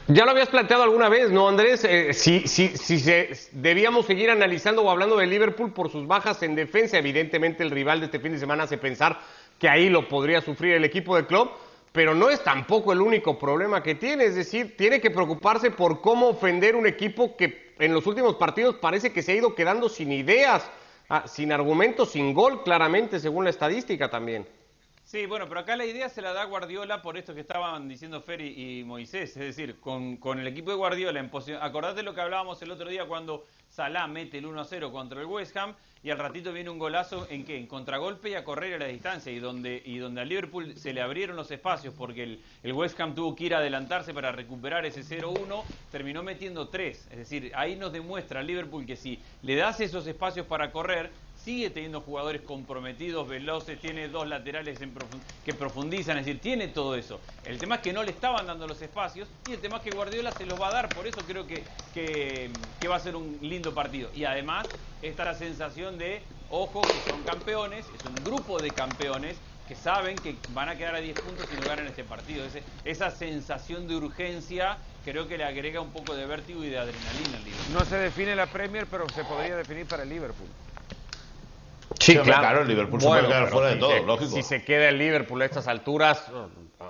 ya 0.07 0.25
lo 0.25 0.31
habías 0.31 0.49
planteado 0.51 0.85
alguna 0.85 1.09
vez, 1.09 1.33
¿no, 1.33 1.49
Andrés? 1.49 1.83
Eh, 1.83 2.15
si, 2.15 2.47
si, 2.47 2.69
si 2.69 3.01
se, 3.01 3.31
debíamos 3.51 4.07
seguir 4.07 4.31
analizando 4.31 4.83
o 4.83 4.91
hablando 4.91 5.17
de 5.17 5.27
Liverpool 5.27 5.73
por 5.73 5.91
sus 5.91 6.07
bajas 6.07 6.45
en 6.45 6.55
defensa, 6.55 6.97
evidentemente 6.97 7.65
el 7.65 7.73
rival 7.73 7.99
de 7.99 8.07
este 8.07 8.21
fin 8.21 8.31
de 8.31 8.39
semana 8.39 8.63
hace 8.63 8.79
pensar 8.79 9.19
que 9.59 9.69
ahí 9.69 9.89
lo 9.89 10.09
podría 10.09 10.41
sufrir 10.43 10.75
el 10.75 10.85
equipo 10.85 11.17
de 11.17 11.27
club 11.27 11.51
pero 11.99 12.15
no 12.15 12.31
es 12.31 12.45
tampoco 12.45 12.93
el 12.93 13.01
único 13.01 13.37
problema 13.41 13.83
que 13.83 13.97
tiene, 13.97 14.27
es 14.27 14.37
decir, 14.37 14.77
tiene 14.77 15.01
que 15.01 15.11
preocuparse 15.11 15.73
por 15.73 16.01
cómo 16.01 16.29
ofender 16.29 16.77
un 16.77 16.87
equipo 16.87 17.37
que 17.37 17.75
en 17.77 17.93
los 17.93 18.07
últimos 18.07 18.37
partidos 18.37 18.77
parece 18.77 19.13
que 19.13 19.21
se 19.21 19.33
ha 19.33 19.35
ido 19.35 19.53
quedando 19.57 19.89
sin 19.89 20.13
ideas, 20.13 20.71
ah, 21.09 21.25
sin 21.27 21.51
argumentos, 21.51 22.13
sin 22.13 22.35
gol, 22.35 22.63
claramente, 22.63 23.19
según 23.19 23.43
la 23.43 23.51
estadística 23.51 24.09
también. 24.09 24.47
Sí, 25.03 25.27
bueno, 25.27 25.49
pero 25.49 25.59
acá 25.59 25.75
la 25.75 25.87
idea 25.87 26.09
se 26.09 26.23
la 26.23 26.33
da 26.33 26.45
Guardiola 26.45 27.03
por 27.03 27.17
esto 27.17 27.35
que 27.35 27.41
estaban 27.41 27.89
diciendo 27.89 28.21
Ferry 28.21 28.55
y 28.79 28.85
Moisés, 28.85 29.31
es 29.31 29.57
decir, 29.57 29.81
con, 29.81 30.19
con 30.19 30.39
el 30.39 30.47
equipo 30.47 30.71
de 30.71 30.77
Guardiola, 30.77 31.19
en 31.19 31.33
acordate 31.61 32.05
lo 32.05 32.15
que 32.15 32.21
hablábamos 32.21 32.63
el 32.63 32.71
otro 32.71 32.89
día 32.89 33.07
cuando 33.07 33.45
Salah 33.79 34.09
mete 34.09 34.39
el 34.39 34.47
1-0 34.47 34.91
contra 34.91 35.21
el 35.21 35.27
West 35.27 35.57
Ham 35.57 35.73
y 36.03 36.11
al 36.11 36.19
ratito 36.19 36.53
viene 36.53 36.69
un 36.69 36.81
golazo 36.81 37.29
en 37.31 37.45
que 37.45 37.57
en 37.57 37.69
contragolpe 37.69 38.31
y 38.31 38.35
a 38.35 38.43
correr 38.43 38.75
a 38.75 38.79
la 38.79 38.87
distancia 38.87 39.31
y 39.31 39.39
donde 39.39 39.81
y 39.85 39.99
donde 39.99 40.27
Liverpool 40.27 40.77
se 40.77 40.93
le 40.93 41.01
abrieron 41.01 41.37
los 41.37 41.49
espacios 41.53 41.95
porque 41.95 42.41
el, 42.65 42.73
West 42.73 42.99
Ham 42.99 43.15
tuvo 43.15 43.37
que 43.37 43.45
ir 43.45 43.55
a 43.55 43.59
adelantarse 43.59 44.13
para 44.13 44.33
recuperar 44.33 44.85
ese 44.85 45.03
0-1 45.03 45.63
terminó 45.93 46.25
metiendo 46.25 46.69
3 46.69 47.09
es 47.13 47.19
decir 47.19 47.53
ahí 47.55 47.77
nos 47.77 47.93
demuestra 47.93 48.43
Liverpool 48.43 48.85
que 48.85 48.97
si 48.97 49.23
le 49.43 49.55
das 49.55 49.79
esos 49.79 50.09
espacios 50.09 50.47
para 50.47 50.73
correr 50.73 51.13
sigue 51.45 51.71
teniendo 51.71 52.01
jugadores 52.01 52.43
comprometidos, 52.43 53.29
veloces, 53.29 53.81
tiene 53.81 54.09
dos 54.09 54.29
laterales 54.29 54.79
que 55.45 55.55
profundizan, 55.55 56.19
es 56.19 56.27
decir, 56.27 56.41
tiene 56.41 56.69
todo 56.69 56.95
eso. 56.95 57.21
El 57.45 57.59
tema 57.59 57.77
es 57.77 57.81
que 57.81 57.93
no 57.93 58.03
le 58.03 58.11
estaban 58.11 58.47
dando 58.47 58.67
los 58.67 58.81
espacios 58.83 59.29
y 59.49 59.53
el 59.53 59.59
tema 59.59 59.79
es 59.79 59.83
que 59.83 59.91
Guardiola 59.91 60.33
se 60.33 60.47
los 60.47 60.61
va 60.61 60.69
a 60.69 60.73
dar, 60.73 60.89
por 60.91 61.07
eso 61.07 61.21
creo 61.27 61.47
que, 61.47 61.63
que, 61.95 62.51
va 62.89 62.97
a 62.97 63.01
ser 63.01 63.17
un 63.17 63.39
lindo 63.43 63.75
partido. 63.75 64.11
Y 64.15 64.25
además 64.25 64.67
está 65.03 65.25
la 65.25 65.35
sensación 65.35 65.99
de, 65.99 66.23
ojo, 66.51 66.81
que 66.83 67.11
son 67.11 67.23
campeones, 67.23 67.87
es 67.87 68.05
un 68.05 68.15
grupo 68.25 68.59
de 68.59 68.71
campeones 68.71 69.37
que 69.69 69.75
saben 69.75 70.17
que 70.17 70.35
van 70.55 70.71
a 70.71 70.77
quedar 70.77 70.95
a 70.95 71.01
10 71.01 71.19
puntos 71.21 71.47
si 71.47 71.55
no 71.61 71.67
ganan 71.67 71.87
este 71.87 72.03
partido. 72.03 72.47
esa 72.85 73.11
sensación 73.11 73.87
de 73.87 73.97
urgencia 73.97 74.79
creo 75.05 75.29
que 75.29 75.37
le 75.37 75.45
agrega 75.45 75.81
un 75.81 75.91
poco 75.91 76.15
de 76.15 76.27
vértigo 76.27 76.65
y 76.65 76.71
de 76.71 76.79
adrenalina 76.79 77.37
al 77.37 77.73
No 77.75 77.85
se 77.85 77.97
define 77.97 78.35
la 78.35 78.47
Premier, 78.47 78.87
pero 78.91 79.07
se 79.11 79.25
podría 79.25 79.57
definir 79.57 79.87
para 79.87 80.03
el 80.03 80.09
Liverpool. 80.09 80.49
Sí, 81.99 82.13
claro. 82.17 82.41
claro, 82.41 82.63
el 82.63 82.69
Liverpool 82.69 83.01
se 83.01 83.07
puede 83.07 83.27
quedar 83.27 83.49
fuera 83.49 83.69
de 83.69 83.75
si 83.75 83.81
todo, 83.81 83.93
se- 83.93 84.03
lógico. 84.05 84.31
Si 84.31 84.43
se 84.43 84.65
queda 84.65 84.89
el 84.89 84.99
Liverpool 84.99 85.43
a 85.43 85.45
estas 85.47 85.67
alturas, 85.69 86.31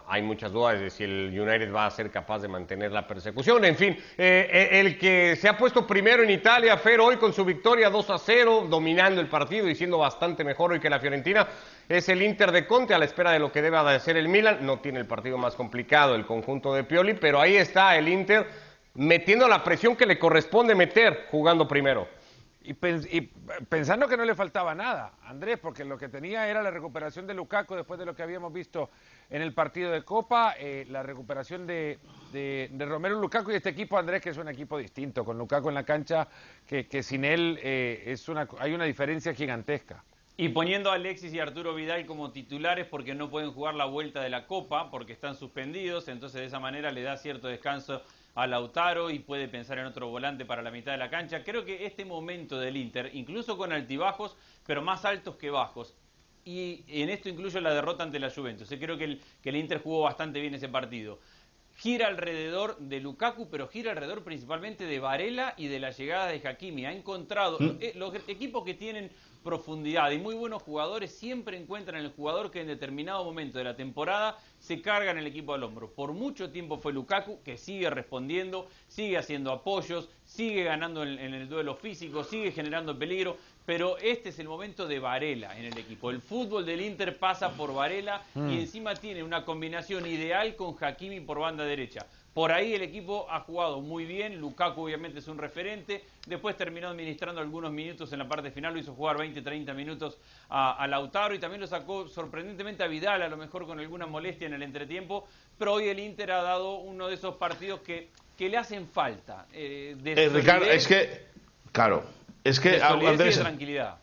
hay 0.07 0.23
muchas 0.23 0.53
dudas 0.53 0.79
de 0.81 0.91
si 0.91 1.05
el 1.05 1.29
United 1.39 1.73
va 1.73 1.87
a 1.87 1.91
ser 1.91 2.11
capaz 2.11 2.41
de 2.41 2.49
mantener 2.49 2.93
la 2.93 3.07
persecución. 3.07 3.65
En 3.65 3.77
fin, 3.77 3.93
eh, 4.19 4.49
eh, 4.51 4.81
el 4.81 4.99
que 4.99 5.37
se 5.37 5.49
ha 5.49 5.57
puesto 5.57 5.87
primero 5.87 6.23
en 6.23 6.31
Italia, 6.31 6.77
Fer, 6.77 7.01
hoy 7.01 7.17
con 7.17 7.33
su 7.33 7.45
victoria 7.45 7.89
2 7.91 8.11
a 8.11 8.19
0, 8.19 8.67
dominando 8.69 9.21
el 9.21 9.29
partido 9.29 9.69
y 9.69 9.75
siendo 9.75 9.99
bastante 9.99 10.45
mejor 10.45 10.73
hoy 10.73 10.81
que 10.81 10.91
la 10.91 11.01
Fiorentina, 11.01 11.47
es 11.89 12.09
el 12.09 12.21
Inter 12.23 12.53
de 12.53 12.67
Conte 12.67 12.93
a 12.95 12.99
la 12.99 13.05
espera 13.07 13.31
de 13.33 13.39
lo 13.39 13.51
que 13.51 13.63
deba 13.63 13.89
de 13.89 13.97
hacer 13.97 14.17
el 14.17 14.29
Milan. 14.29 14.59
No 14.63 14.81
tiene 14.81 14.99
el 14.99 15.07
partido 15.07 15.39
más 15.39 15.55
complicado 15.55 16.15
el 16.15 16.27
conjunto 16.27 16.75
de 16.75 16.85
Pioli, 16.85 17.15
pero 17.15 17.41
ahí 17.41 17.57
está 17.57 17.97
el 17.97 18.09
Inter 18.09 18.47
metiendo 18.95 19.47
la 19.49 19.63
presión 19.63 19.97
que 19.97 20.07
le 20.07 20.19
corresponde 20.19 20.75
meter 20.75 21.27
jugando 21.31 21.67
primero. 21.69 22.09
Y, 22.69 22.75
pens- 22.75 23.09
y 23.11 23.23
pensando 23.71 24.07
que 24.07 24.17
no 24.19 24.27
le 24.27 24.35
faltaba 24.35 24.75
nada, 24.75 25.13
Andrés, 25.25 25.59
porque 25.59 25.87
lo 25.87 25.97
que 25.97 26.11
tenía 26.11 26.47
era 26.51 26.63
la 26.63 26.71
recuperación 26.71 27.27
de 27.27 27.33
Lukaku 27.33 27.75
después 27.75 27.99
de 27.99 28.05
lo 28.05 28.15
que 28.15 28.23
habíamos 28.23 28.53
visto 28.53 28.91
en 29.31 29.41
el 29.41 29.55
partido 29.55 29.91
de 29.91 30.03
Copa, 30.05 30.55
eh, 30.59 30.85
la 30.91 31.03
recuperación 31.03 31.67
de, 31.67 31.99
de- 32.31 32.69
de 32.71 32.85
Romero 32.85 33.19
Lukaku 33.19 33.53
y 33.53 33.55
este 33.55 33.71
equipo, 33.71 33.97
Andrés, 33.97 34.21
que 34.21 34.29
es 34.29 34.37
un 34.37 34.49
equipo 34.49 34.77
distinto, 34.77 35.25
con 35.25 35.39
Lukaku 35.39 35.71
en 35.71 35.77
la 35.77 35.85
cancha, 35.85 36.29
que, 36.67 36.87
que 36.87 37.03
sin 37.03 37.25
él 37.25 37.59
eh, 37.63 38.03
es 38.05 38.29
una, 38.29 38.47
hay 38.59 38.75
una 38.75 38.85
diferencia 38.85 39.33
gigantesca. 39.33 40.05
Y 40.37 40.51
poniendo 40.51 40.91
a 40.91 40.95
Alexis 40.97 41.33
y 41.33 41.41
Arturo 41.41 41.75
Vidal 41.75 42.05
como 42.05 42.33
titulares 42.33 42.87
porque 42.87 43.15
no 43.15 43.31
pueden 43.31 43.51
jugar 43.51 43.77
la 43.77 43.87
vuelta 43.87 44.21
de 44.21 44.29
la 44.29 44.47
Copa, 44.47 44.91
porque 44.91 45.15
están 45.15 45.37
suspendidos, 45.37 46.07
entonces 46.09 46.43
de 46.43 46.47
esa 46.49 46.61
manera 46.61 46.93
le 46.93 47.01
da 47.03 47.17
cierto 47.17 47.49
descanso 47.49 48.03
a 48.39 48.47
Lautaro 48.47 49.11
y 49.11 49.19
puede 49.19 49.49
pensar 49.49 49.79
en 49.79 49.87
otro 49.87 50.09
volante 50.09 50.45
para 50.45 50.63
la 50.63 50.71
mitad 50.71 50.93
de 50.93 50.99
la 50.99 51.11
cancha. 51.11 51.43
Creo 51.43 51.65
que 51.65 51.87
este 51.87 52.05
momento 52.05 52.61
del 52.61 52.77
Inter, 52.77 53.11
incluso 53.13 53.59
con 53.59 53.73
altibajos, 53.73 54.37
pero 54.65 54.81
más 54.81 55.05
altos 55.05 55.35
que 55.37 55.51
bajos, 55.51 55.97
y 56.45 56.85
en 56.87 57.11
esto 57.11 57.29
incluyo 57.29 57.61
la 57.61 57.75
derrota 57.75 58.05
ante 58.05 58.21
la 58.21 58.31
Juventus. 58.31 58.69
Creo 58.69 58.97
que 58.97 59.05
el, 59.05 59.21
que 59.43 59.49
el 59.49 59.57
Inter 59.57 59.83
jugó 59.83 60.03
bastante 60.03 60.41
bien 60.41 60.55
ese 60.55 60.69
partido. 60.69 61.19
Gira 61.79 62.07
alrededor 62.07 62.79
de 62.79 63.01
Lukaku, 63.01 63.51
pero 63.51 63.67
gira 63.67 63.91
alrededor 63.91 64.23
principalmente 64.23 64.85
de 64.85 65.01
Varela 65.01 65.55
y 65.57 65.67
de 65.67 65.81
la 65.81 65.91
llegada 65.91 66.29
de 66.29 66.47
Hakimi. 66.47 66.87
Ha 66.87 66.93
encontrado 66.93 67.59
eh, 67.81 67.93
los 67.97 68.15
equipos 68.29 68.65
que 68.65 68.75
tienen 68.75 69.11
profundidad 69.43 70.11
y 70.11 70.19
muy 70.19 70.35
buenos 70.35 70.63
jugadores 70.63 71.13
siempre 71.13 71.57
encuentran 71.57 72.01
el 72.01 72.11
jugador 72.11 72.51
que 72.51 72.61
en 72.61 72.67
determinado 72.67 73.25
momento 73.25 73.59
de 73.59 73.65
la 73.65 73.77
temporada 73.77 74.39
se 74.59 74.81
carga 74.83 75.11
en 75.11 75.19
el 75.19 75.27
equipo 75.27 75.55
al 75.55 75.63
hombro. 75.63 75.91
Por 75.93 76.13
mucho 76.13 76.51
tiempo 76.51 76.79
fue 76.79 76.93
Lukaku, 76.93 77.43
que 77.43 77.57
sigue 77.57 77.91
respondiendo, 77.91 78.69
sigue 78.89 79.17
haciendo 79.17 79.53
apoyos, 79.53 80.09
sigue 80.25 80.65
ganando 80.65 81.03
en, 81.03 81.19
en 81.19 81.35
el 81.35 81.49
duelo 81.49 81.75
físico, 81.75 82.25
sigue 82.25 82.53
generando 82.53 82.99
peligro, 82.99 83.37
pero 83.69 83.99
este 83.99 84.31
es 84.31 84.39
el 84.39 84.49
momento 84.49 84.87
de 84.87 84.99
Varela 84.99 85.59
en 85.59 85.67
el 85.67 85.77
equipo. 85.77 86.11
El 86.11 86.23
fútbol 86.23 86.65
del 86.65 86.81
Inter 86.81 87.19
pasa 87.19 87.51
por 87.51 87.75
Varela 87.75 88.23
y 88.35 88.61
encima 88.61 88.95
tiene 88.95 89.23
una 89.23 89.45
combinación 89.45 90.07
ideal 90.07 90.57
con 90.57 90.75
Hakimi 90.81 91.21
por 91.21 91.39
banda 91.39 91.65
derecha. 91.65 92.07
Por 92.39 92.53
ahí 92.53 92.73
el 92.73 92.83
equipo 92.83 93.27
ha 93.29 93.41
jugado 93.41 93.81
muy 93.81 94.05
bien, 94.05 94.41
Lukaku 94.41 94.85
obviamente 94.85 95.19
es 95.19 95.27
un 95.27 95.39
referente, 95.39 96.05
después 96.25 96.57
terminó 96.57 96.87
administrando 96.87 97.41
algunos 97.41 97.73
minutos 97.73 98.13
en 98.13 98.21
la 98.21 98.29
parte 98.29 98.53
final, 98.53 98.75
lo 98.75 98.79
hizo 98.79 98.95
jugar 98.95 99.17
20-30 99.17 99.75
minutos 99.75 100.19
a, 100.49 100.81
a 100.81 100.87
Lautaro 100.87 101.35
y 101.35 101.41
también 101.41 101.61
lo 101.61 101.67
sacó 101.67 102.07
sorprendentemente 102.07 102.85
a 102.85 102.87
Vidal, 102.87 103.23
a 103.23 103.29
lo 103.29 103.37
mejor 103.37 103.67
con 103.67 103.81
alguna 103.81 104.07
molestia 104.07 104.47
en 104.47 104.55
el 104.55 104.63
entretiempo, 104.63 105.27
pero 105.59 105.73
hoy 105.73 105.89
el 105.89 105.99
Inter 105.99 106.31
ha 106.31 106.43
dado 106.43 106.77
uno 106.77 107.09
de 107.09 107.17
esos 107.17 107.35
partidos 107.35 107.81
que, 107.81 108.07
que 108.39 108.49
le 108.49 108.57
hacen 108.57 108.87
falta. 108.87 109.47
eh, 109.53 109.97
de 110.01 110.13
Eh, 110.13 110.29
Ricardo, 110.29 110.67
es 110.67 110.87
que, 110.87 111.27
claro, 111.73 112.05
es 112.45 112.61
que 112.61 112.71
de 112.71 112.79
solidez 112.79 113.01
y 113.01 113.05
de 113.05 113.11
Andrés, 113.11 113.39
tranquilidad. 113.41 113.97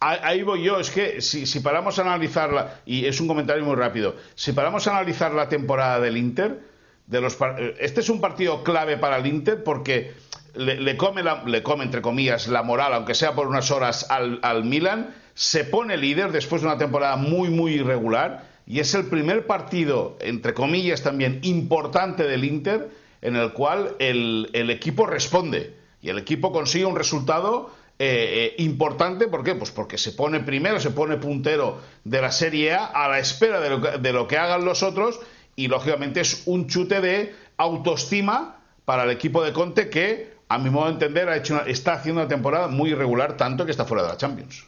Ahí 0.00 0.18
ahí 0.22 0.42
voy 0.42 0.64
yo, 0.64 0.80
es 0.80 0.88
que 0.88 1.20
si, 1.20 1.44
si 1.44 1.60
paramos 1.60 1.98
a 1.98 2.00
analizarla, 2.00 2.80
y 2.86 3.04
es 3.04 3.20
un 3.20 3.28
comentario 3.28 3.62
muy 3.62 3.76
rápido, 3.76 4.16
si 4.34 4.52
paramos 4.52 4.86
a 4.86 4.92
analizar 4.92 5.34
la 5.34 5.50
temporada 5.50 6.00
del 6.00 6.16
Inter, 6.16 6.72
de 7.06 7.20
los 7.20 7.36
eh, 7.58 7.74
este 7.80 8.00
es 8.00 8.08
un 8.08 8.20
partido 8.20 8.62
clave 8.64 8.96
para 8.96 9.18
el 9.18 9.26
Inter 9.26 9.62
porque 9.62 10.12
le, 10.54 10.96
come, 10.96 11.22
la- 11.22 11.42
le 11.44 11.62
come, 11.62 11.84
entre 11.84 12.00
comillas, 12.00 12.46
la 12.46 12.62
moral, 12.62 12.94
aunque 12.94 13.14
sea 13.14 13.34
por 13.34 13.48
unas 13.48 13.70
horas, 13.70 14.06
al, 14.10 14.38
al 14.42 14.64
Milan, 14.64 15.14
se 15.34 15.64
pone 15.64 15.96
líder 15.96 16.30
después 16.30 16.62
de 16.62 16.68
una 16.68 16.78
temporada 16.78 17.16
muy, 17.16 17.48
muy 17.48 17.72
irregular, 17.74 18.46
y 18.66 18.78
es 18.78 18.94
el 18.94 19.06
primer 19.06 19.46
partido, 19.46 20.16
entre 20.20 20.54
comillas 20.54 21.02
también, 21.02 21.40
importante 21.42 22.22
del 22.22 22.44
Inter, 22.44 22.88
en 23.20 23.34
el 23.34 23.52
cual 23.52 23.96
el, 23.98 24.48
el 24.52 24.70
equipo 24.70 25.06
responde, 25.06 25.74
y 26.00 26.08
el 26.10 26.18
equipo 26.18 26.52
consigue 26.52 26.84
un 26.84 26.94
resultado 26.94 27.74
eh, 27.98 28.54
eh, 28.56 28.62
importante, 28.62 29.26
¿por 29.26 29.42
qué? 29.42 29.54
Pues 29.56 29.72
porque 29.72 29.98
se 29.98 30.12
pone 30.12 30.38
primero, 30.40 30.78
se 30.78 30.90
pone 30.90 31.16
puntero 31.16 31.80
de 32.04 32.20
la 32.20 32.30
Serie 32.30 32.74
A 32.74 32.84
a 32.86 33.08
la 33.08 33.18
espera 33.18 33.60
de 33.60 33.70
lo 33.70 33.78
de 33.78 34.12
lo 34.12 34.28
que 34.28 34.36
hagan 34.38 34.64
los 34.64 34.82
otros 34.84 35.18
y 35.56 35.68
lógicamente 35.68 36.20
es 36.20 36.42
un 36.46 36.66
chute 36.68 37.00
de 37.00 37.34
autoestima 37.56 38.56
para 38.84 39.04
el 39.04 39.10
equipo 39.10 39.42
de 39.42 39.52
Conte 39.52 39.88
que, 39.88 40.34
a 40.48 40.58
mi 40.58 40.70
modo 40.70 40.86
de 40.86 40.92
entender, 40.92 41.28
ha 41.28 41.36
hecho 41.36 41.54
una- 41.54 41.62
está 41.64 41.94
haciendo 41.94 42.20
una 42.20 42.28
temporada 42.28 42.68
muy 42.68 42.90
irregular, 42.90 43.36
tanto 43.36 43.64
que 43.64 43.70
está 43.70 43.84
fuera 43.84 44.02
de 44.02 44.08
la 44.10 44.16
Champions. 44.16 44.66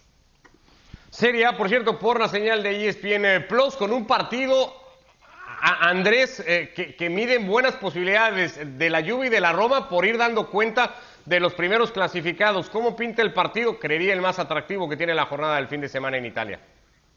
Serie 1.11 1.47
por 1.57 1.69
cierto, 1.69 1.99
por 1.99 2.21
la 2.21 2.29
señal 2.29 2.63
de 2.63 2.89
ESPN 2.89 3.47
Plus, 3.49 3.75
con 3.77 3.93
un 3.93 4.07
partido, 4.07 4.73
Andrés, 5.61 6.43
eh, 6.47 6.73
que, 6.75 6.95
que 6.95 7.09
mide 7.09 7.39
buenas 7.39 7.75
posibilidades 7.77 8.79
de 8.79 8.91
la 8.91 9.03
Juve 9.03 9.27
y 9.27 9.31
de 9.31 9.41
la 9.41 9.53
Roma 9.53 9.89
por 9.89 10.05
ir 10.05 10.19
dando 10.19 10.51
cuenta 10.51 10.95
de 11.25 11.41
los 11.41 11.55
primeros 11.55 11.91
clasificados. 11.91 12.69
¿Cómo 12.71 12.95
pinta 12.95 13.23
el 13.23 13.33
partido? 13.33 13.79
Creería 13.79 14.13
el 14.13 14.21
más 14.21 14.39
atractivo 14.39 14.89
que 14.89 14.97
tiene 14.97 15.15
la 15.15 15.25
jornada 15.27 15.57
del 15.57 15.69
fin 15.69 15.81
de 15.81 15.89
semana 15.89 16.19
en 16.19 16.27
Italia. 16.27 16.61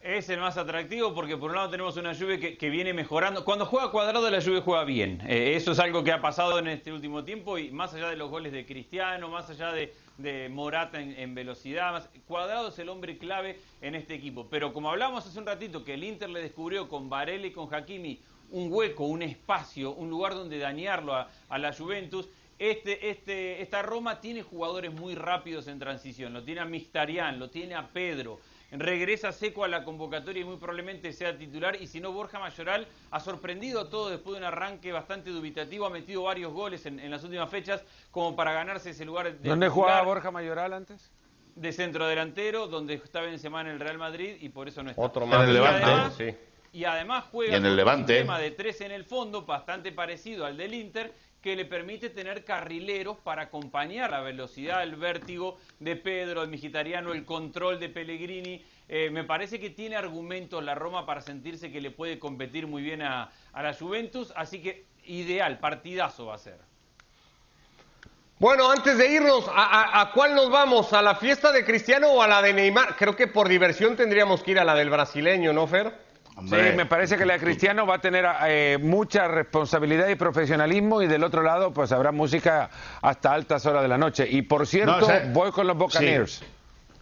Es 0.02 0.30
el 0.30 0.40
más 0.40 0.56
atractivo 0.56 1.14
porque 1.14 1.36
por 1.36 1.50
un 1.50 1.58
lado 1.58 1.70
tenemos 1.72 1.98
una 1.98 2.14
lluvia 2.14 2.58
que, 2.58 2.70
viene 2.70 2.94
mejorando. 2.94 3.44
Cuando 3.44 3.66
juega 3.66 3.92
cuadrado 3.92 4.30
la 4.30 4.40
lluvia 4.40 4.62
juega 4.62 4.86
bien. 4.86 5.22
Eh, 5.28 5.56
eso 5.58 5.74
es 5.74 5.80
algo 5.80 6.06
que 6.06 6.14
ha 6.14 6.22
pasado 6.22 6.58
en 6.58 6.70
este 6.70 6.94
último 6.94 7.26
tiempo 7.26 7.58
y 7.58 7.70
más 7.72 7.94
allá 7.94 8.10
de 8.10 8.16
los 8.16 8.30
goles 8.30 8.54
de 8.54 8.66
Cristiano, 8.66 9.28
más 9.28 9.50
allá 9.50 9.74
de, 9.74 10.50
Morata 10.50 11.02
en, 11.02 11.36
velocidad, 11.36 11.92
más, 11.92 12.10
cuadrado 12.28 12.70
es 12.70 12.80
el 12.80 12.88
hombre 12.88 13.18
clave 13.18 13.60
en 13.82 13.94
este 13.94 14.14
equipo. 14.14 14.48
Pero 14.50 14.72
como 14.72 14.90
hablamos 14.90 15.28
hace 15.28 15.38
un 15.38 15.46
ratito 15.46 15.84
que 15.84 15.96
el 15.96 16.04
Inter 16.06 16.30
le 16.30 16.42
descubrió 16.42 16.88
con 16.88 17.10
Varela 17.10 17.48
y 17.48 17.52
con 17.52 17.74
Hakimi 17.74 18.20
un 18.52 18.72
hueco, 18.72 19.04
un 19.04 19.22
espacio, 19.22 19.92
un 19.92 20.10
lugar 20.10 20.34
donde 20.34 20.60
dañarlo 20.60 21.14
a, 21.14 21.30
a 21.50 21.58
la 21.58 21.74
Juventus, 21.74 22.30
este, 22.60 23.10
este, 23.10 23.62
esta 23.62 23.82
Roma 23.82 24.20
tiene 24.20 24.44
jugadores 24.44 24.94
muy 24.94 25.16
rápidos 25.16 25.68
en 25.68 25.80
transición. 25.80 26.34
Lo 26.34 26.44
tiene 26.44 26.60
a 26.60 26.66
Mistarian, 26.66 27.40
lo 27.40 27.50
tiene 27.50 27.74
a 27.74 27.88
Pedro. 27.88 28.40
Regresa 28.72 29.32
Seco 29.32 29.64
a 29.64 29.68
la 29.68 29.84
convocatoria 29.84 30.42
y 30.42 30.46
muy 30.46 30.58
probablemente 30.58 31.12
sea 31.12 31.38
titular. 31.38 31.76
Y 31.82 31.88
si 31.88 32.00
no, 32.00 32.12
Borja 32.12 32.40
Mayoral 32.40 32.88
ha 33.12 33.20
sorprendido 33.20 33.82
a 33.82 33.90
todos 33.90 34.12
después 34.12 34.34
de 34.34 34.40
un 34.40 34.44
arranque 34.46 34.92
bastante 34.92 35.32
dubitativo. 35.32 35.86
Ha 35.88 35.90
metido 35.90 36.24
varios 36.24 36.54
goles 36.54 36.86
en, 36.86 37.00
en 37.00 37.10
las 37.10 37.24
últimas 37.24 37.50
fechas 37.50 37.84
como 38.12 38.36
para 38.36 38.54
ganarse 38.54 38.92
ese 38.92 39.06
lugar 39.06 39.26
de 39.26 39.32
¿Dónde 39.32 39.68
titular 39.68 39.70
jugaba 39.72 40.02
Borja 40.04 40.32
Mayoral 40.32 40.74
antes? 40.74 41.12
de 41.56 41.74
centro 41.74 42.08
delantero, 42.08 42.68
donde 42.68 42.94
estaba 42.94 43.28
en 43.28 43.38
semana 43.38 43.70
en 43.70 43.76
el 43.76 43.82
Real 43.82 43.98
Madrid 43.98 44.38
y 44.40 44.48
por 44.50 44.68
eso 44.70 44.82
no 44.82 44.92
está. 44.92 45.02
Otro 45.02 45.24
En 45.24 45.30
más. 45.30 45.40
el 45.42 45.46
del 45.48 45.56
Levante, 45.56 45.86
Levante, 45.86 46.32
sí. 46.32 46.38
Y 46.72 46.84
además 46.86 47.26
juega 47.32 47.54
Y 47.54 47.56
en 47.58 47.66
el 47.66 47.76
Levante. 47.76 48.14
un 48.14 48.18
sistema 48.20 48.40
de 48.40 48.52
tres 48.52 48.80
en 48.82 48.92
el 48.92 49.04
fondo, 49.04 49.42
bastante 49.46 49.92
parecido 49.92 50.46
al 50.46 50.56
del 50.56 50.74
Inter, 50.74 51.12
que 51.42 51.56
le 51.56 51.66
permite 51.66 52.10
tener 52.10 52.44
carrileros 52.44 53.18
para 53.18 53.44
acompañar 53.44 54.12
la 54.12 54.22
velocidad, 54.22 54.84
el 54.84 54.96
vértigo 54.96 55.58
de 55.80 55.96
Pedro, 55.96 56.44
el 56.44 56.50
Migitariano, 56.50 57.14
el 57.14 57.24
control 57.26 57.80
de 57.80 57.90
Pellegrini. 57.90 58.64
Eh, 58.90 59.10
me 59.10 59.24
parece 59.24 59.60
que 59.60 59.70
tiene 59.70 59.96
argumentos 59.96 60.64
la 60.64 60.76
Roma 60.76 61.06
para 61.06 61.22
sentirse 61.22 61.72
que 61.72 61.80
le 61.80 61.92
puede 61.92 62.20
competir 62.20 62.68
muy 62.68 62.82
bien 62.82 63.02
a, 63.02 63.30
a 63.54 63.64
la 63.64 63.74
Juventus, 63.74 64.34
así 64.36 64.62
que 64.62 64.86
ideal, 65.06 65.60
partidazo 65.60 66.26
va 66.26 66.36
a 66.36 66.40
ser. 66.40 66.58
Bueno, 68.40 68.72
antes 68.72 68.98
de 68.98 69.12
irnos, 69.12 69.48
¿a, 69.50 69.52
a- 69.52 70.02
a 70.02 70.12
cuál 70.14 70.34
nos 70.34 70.50
vamos? 70.50 70.94
¿A 70.94 71.02
la 71.02 71.16
fiesta 71.16 71.52
de 71.52 71.66
Cristiano 71.66 72.08
o 72.10 72.22
a 72.22 72.28
la 72.28 72.42
de 72.42 72.54
Neymar? 72.54 72.96
Creo 72.96 73.16
que 73.16 73.28
por 73.28 73.50
diversión 73.50 73.96
tendríamos 73.98 74.44
que 74.44 74.52
ir 74.52 74.60
a 74.60 74.64
la 74.64 74.76
del 74.76 74.90
brasileño, 74.90 75.52
¿no, 75.52 75.68
Fer? 75.68 75.94
Hombre, 76.40 76.72
Sí, 76.72 76.78
me 76.78 76.86
parece 76.86 77.18
que 77.18 77.26
la 77.26 77.34
de 77.34 77.40
Cristiano 77.40 77.86
va 77.86 77.96
a 77.96 78.02
tener 78.02 78.26
eh, 78.48 78.78
mucha 78.82 79.28
responsabilidad 79.28 80.08
y 80.08 80.16
profesionalismo 80.16 81.02
y 81.02 81.08
del 81.08 81.24
otro 81.24 81.44
lado 81.44 81.74
pues 81.74 81.92
habrá 81.92 82.12
música 82.12 82.70
hasta 83.02 83.34
altas 83.34 83.66
horas 83.66 83.82
de 83.82 83.90
la 83.90 83.98
noche. 83.98 84.28
Y 84.30 84.42
por 84.44 84.66
cierto, 84.66 85.00
No, 85.00 85.06
o 85.06 85.06
sea, 85.06 85.30
voy 85.32 85.52
con 85.52 85.68
los 85.68 85.78
Buccaneers. 85.78 86.42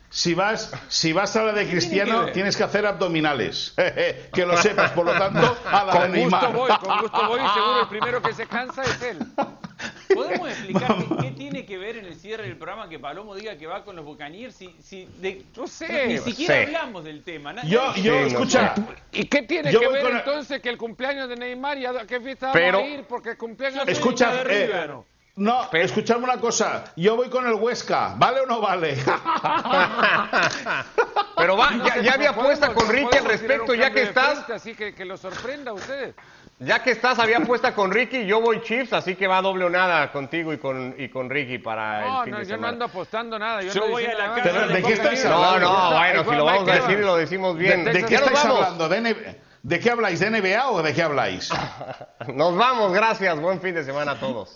Si 0.09 0.33
vas, 0.33 0.71
si 0.87 1.11
vas 1.13 1.35
a 1.35 1.43
la 1.43 1.53
de 1.53 1.67
Cristiano, 1.67 2.27
tienes 2.27 2.55
que 2.55 2.63
hacer 2.63 2.85
abdominales. 2.85 3.73
que 4.33 4.45
lo 4.45 4.57
sepas, 4.57 4.91
por 4.91 5.05
lo 5.05 5.11
tanto, 5.11 5.57
a 5.65 5.83
la 5.83 5.93
de 5.93 5.99
Con 5.99 6.29
gusto 6.29 6.51
voy, 6.53 6.71
con 6.71 6.99
gusto 7.01 7.27
voy 7.27 7.39
y 7.41 7.53
seguro 7.53 7.81
el 7.81 7.87
primero 7.87 8.21
que 8.21 8.33
se 8.33 8.47
cansa 8.47 8.83
es 8.83 9.01
él. 9.01 9.17
¿Podemos 10.13 10.49
explicar 10.49 10.95
qué, 10.97 11.15
qué 11.21 11.31
tiene 11.31 11.65
que 11.65 11.77
ver 11.77 11.97
en 11.97 12.05
el 12.05 12.15
cierre 12.15 12.43
del 12.43 12.57
programa 12.57 12.89
que 12.89 12.99
Palomo 12.99 13.35
diga 13.35 13.57
que 13.57 13.67
va 13.67 13.83
con 13.83 13.95
los 13.95 14.05
Buccaneers 14.05 14.55
si, 14.55 14.75
si 14.81 15.05
de- 15.17 15.43
No 15.55 15.67
sé, 15.67 16.07
ni 16.07 16.17
siquiera 16.19 16.55
sé. 16.55 16.63
hablamos 16.63 17.03
del 17.03 17.23
tema? 17.23 17.53
Yo, 17.63 17.85
nadie- 17.87 18.03
yo, 18.03 18.13
Sí, 18.13 18.19
no 18.19 18.27
escucha, 18.27 18.75
¿Y 19.11 19.25
qué 19.25 19.41
tiene 19.43 19.71
Yo 19.71 19.79
que 19.79 19.87
ver 19.87 20.05
entonces 20.07 20.61
que 20.61 20.69
el 20.69 20.77
cumpleaños 20.77 21.29
de 21.29 21.35
Neymar 21.35 21.77
y 21.77 21.85
a 21.85 22.05
qué 22.05 22.19
fiesta 22.21 22.51
Pero- 22.53 22.77
vamos 22.79 22.91
a 22.91 22.95
ir? 22.95 23.03
Porque 23.05 23.29
el 23.31 23.37
cumpleaños 23.37 23.85
de 23.85 23.91
Escucha, 23.91 24.31
Neymar 24.43 24.51
eh. 24.51 24.89
No, 25.35 25.67
Pero- 25.71 25.85
escuchadme 25.85 26.23
una 26.23 26.39
cosa. 26.39 26.93
Yo 26.95 27.15
voy 27.15 27.29
con 27.29 27.45
el 27.45 27.53
Huesca. 27.53 28.15
¿Vale 28.17 28.39
o 28.41 28.45
no 28.47 28.59
vale? 28.59 28.95
Pero 31.37 31.55
va, 31.57 31.69
ya, 31.85 32.01
ya 32.01 32.13
había 32.13 32.29
apuesta 32.31 32.73
con 32.73 32.89
Ricky 32.89 33.17
al 33.17 33.25
respecto, 33.25 33.75
ya 33.75 33.91
que 33.91 33.99
de 34.01 34.05
estás, 34.07 34.49
así 34.49 34.73
que, 34.73 34.95
que 34.95 35.05
lo 35.05 35.17
sorprenda 35.17 35.71
a 35.71 35.73
ustedes. 35.75 36.15
Ya 36.59 36.81
que 36.81 36.91
estás, 36.91 37.19
había 37.19 37.37
apuesta 37.37 37.75
con 37.75 37.91
Ricky, 37.91 38.25
yo 38.25 38.41
voy 38.41 38.61
Chiefs, 38.61 38.93
así 38.93 39.15
que 39.15 39.27
va 39.27 39.41
doble 39.41 39.65
o 39.65 39.69
nada 39.69 40.11
contigo 40.11 40.51
y 40.53 40.57
con, 40.57 40.95
y 40.97 41.07
con 41.09 41.29
Ricky 41.29 41.59
para 41.59 42.01
No, 42.01 42.17
el 42.19 42.23
fin 42.23 42.31
no, 42.33 42.39
de 42.39 42.45
yo 42.45 42.49
no 42.49 42.55
semana. 42.55 42.67
ando 42.73 42.85
apostando 42.85 43.37
nada. 43.39 43.61
Yo, 43.61 43.73
Yo 43.73 43.81
ando 43.83 43.93
voy 43.93 44.05
a 44.05 44.13
la 44.15 44.35
casa. 44.35 44.67
¿De 44.67 44.81
qué 44.83 44.93
estáis 44.93 45.25
No, 45.25 45.35
hablando? 45.43 45.67
no, 45.71 45.97
Ahí 45.97 46.13
bueno, 46.15 46.31
si 46.31 46.37
lo 46.37 46.45
vamos 46.45 46.69
a 46.69 46.73
decir 46.73 46.99
lo 46.99 47.15
decimos 47.15 47.55
¿De, 47.57 47.63
bien. 47.63 47.85
de 47.85 48.03
qué 48.05 48.15
estáis 48.15 48.45
hablando? 48.45 48.89
¿De, 48.89 48.97
N- 48.97 49.15
¿De 49.63 49.79
qué 49.79 49.91
habláis? 49.91 50.19
¿De 50.19 50.29
NBA 50.31 50.69
o 50.69 50.81
de 50.81 50.93
qué 50.93 51.03
habláis? 51.03 51.49
Nos 52.33 52.55
vamos, 52.55 52.91
gracias. 52.93 53.39
Buen 53.39 53.59
fin 53.61 53.75
de 53.75 53.83
semana 53.83 54.13
a 54.13 54.19
todos. 54.19 54.55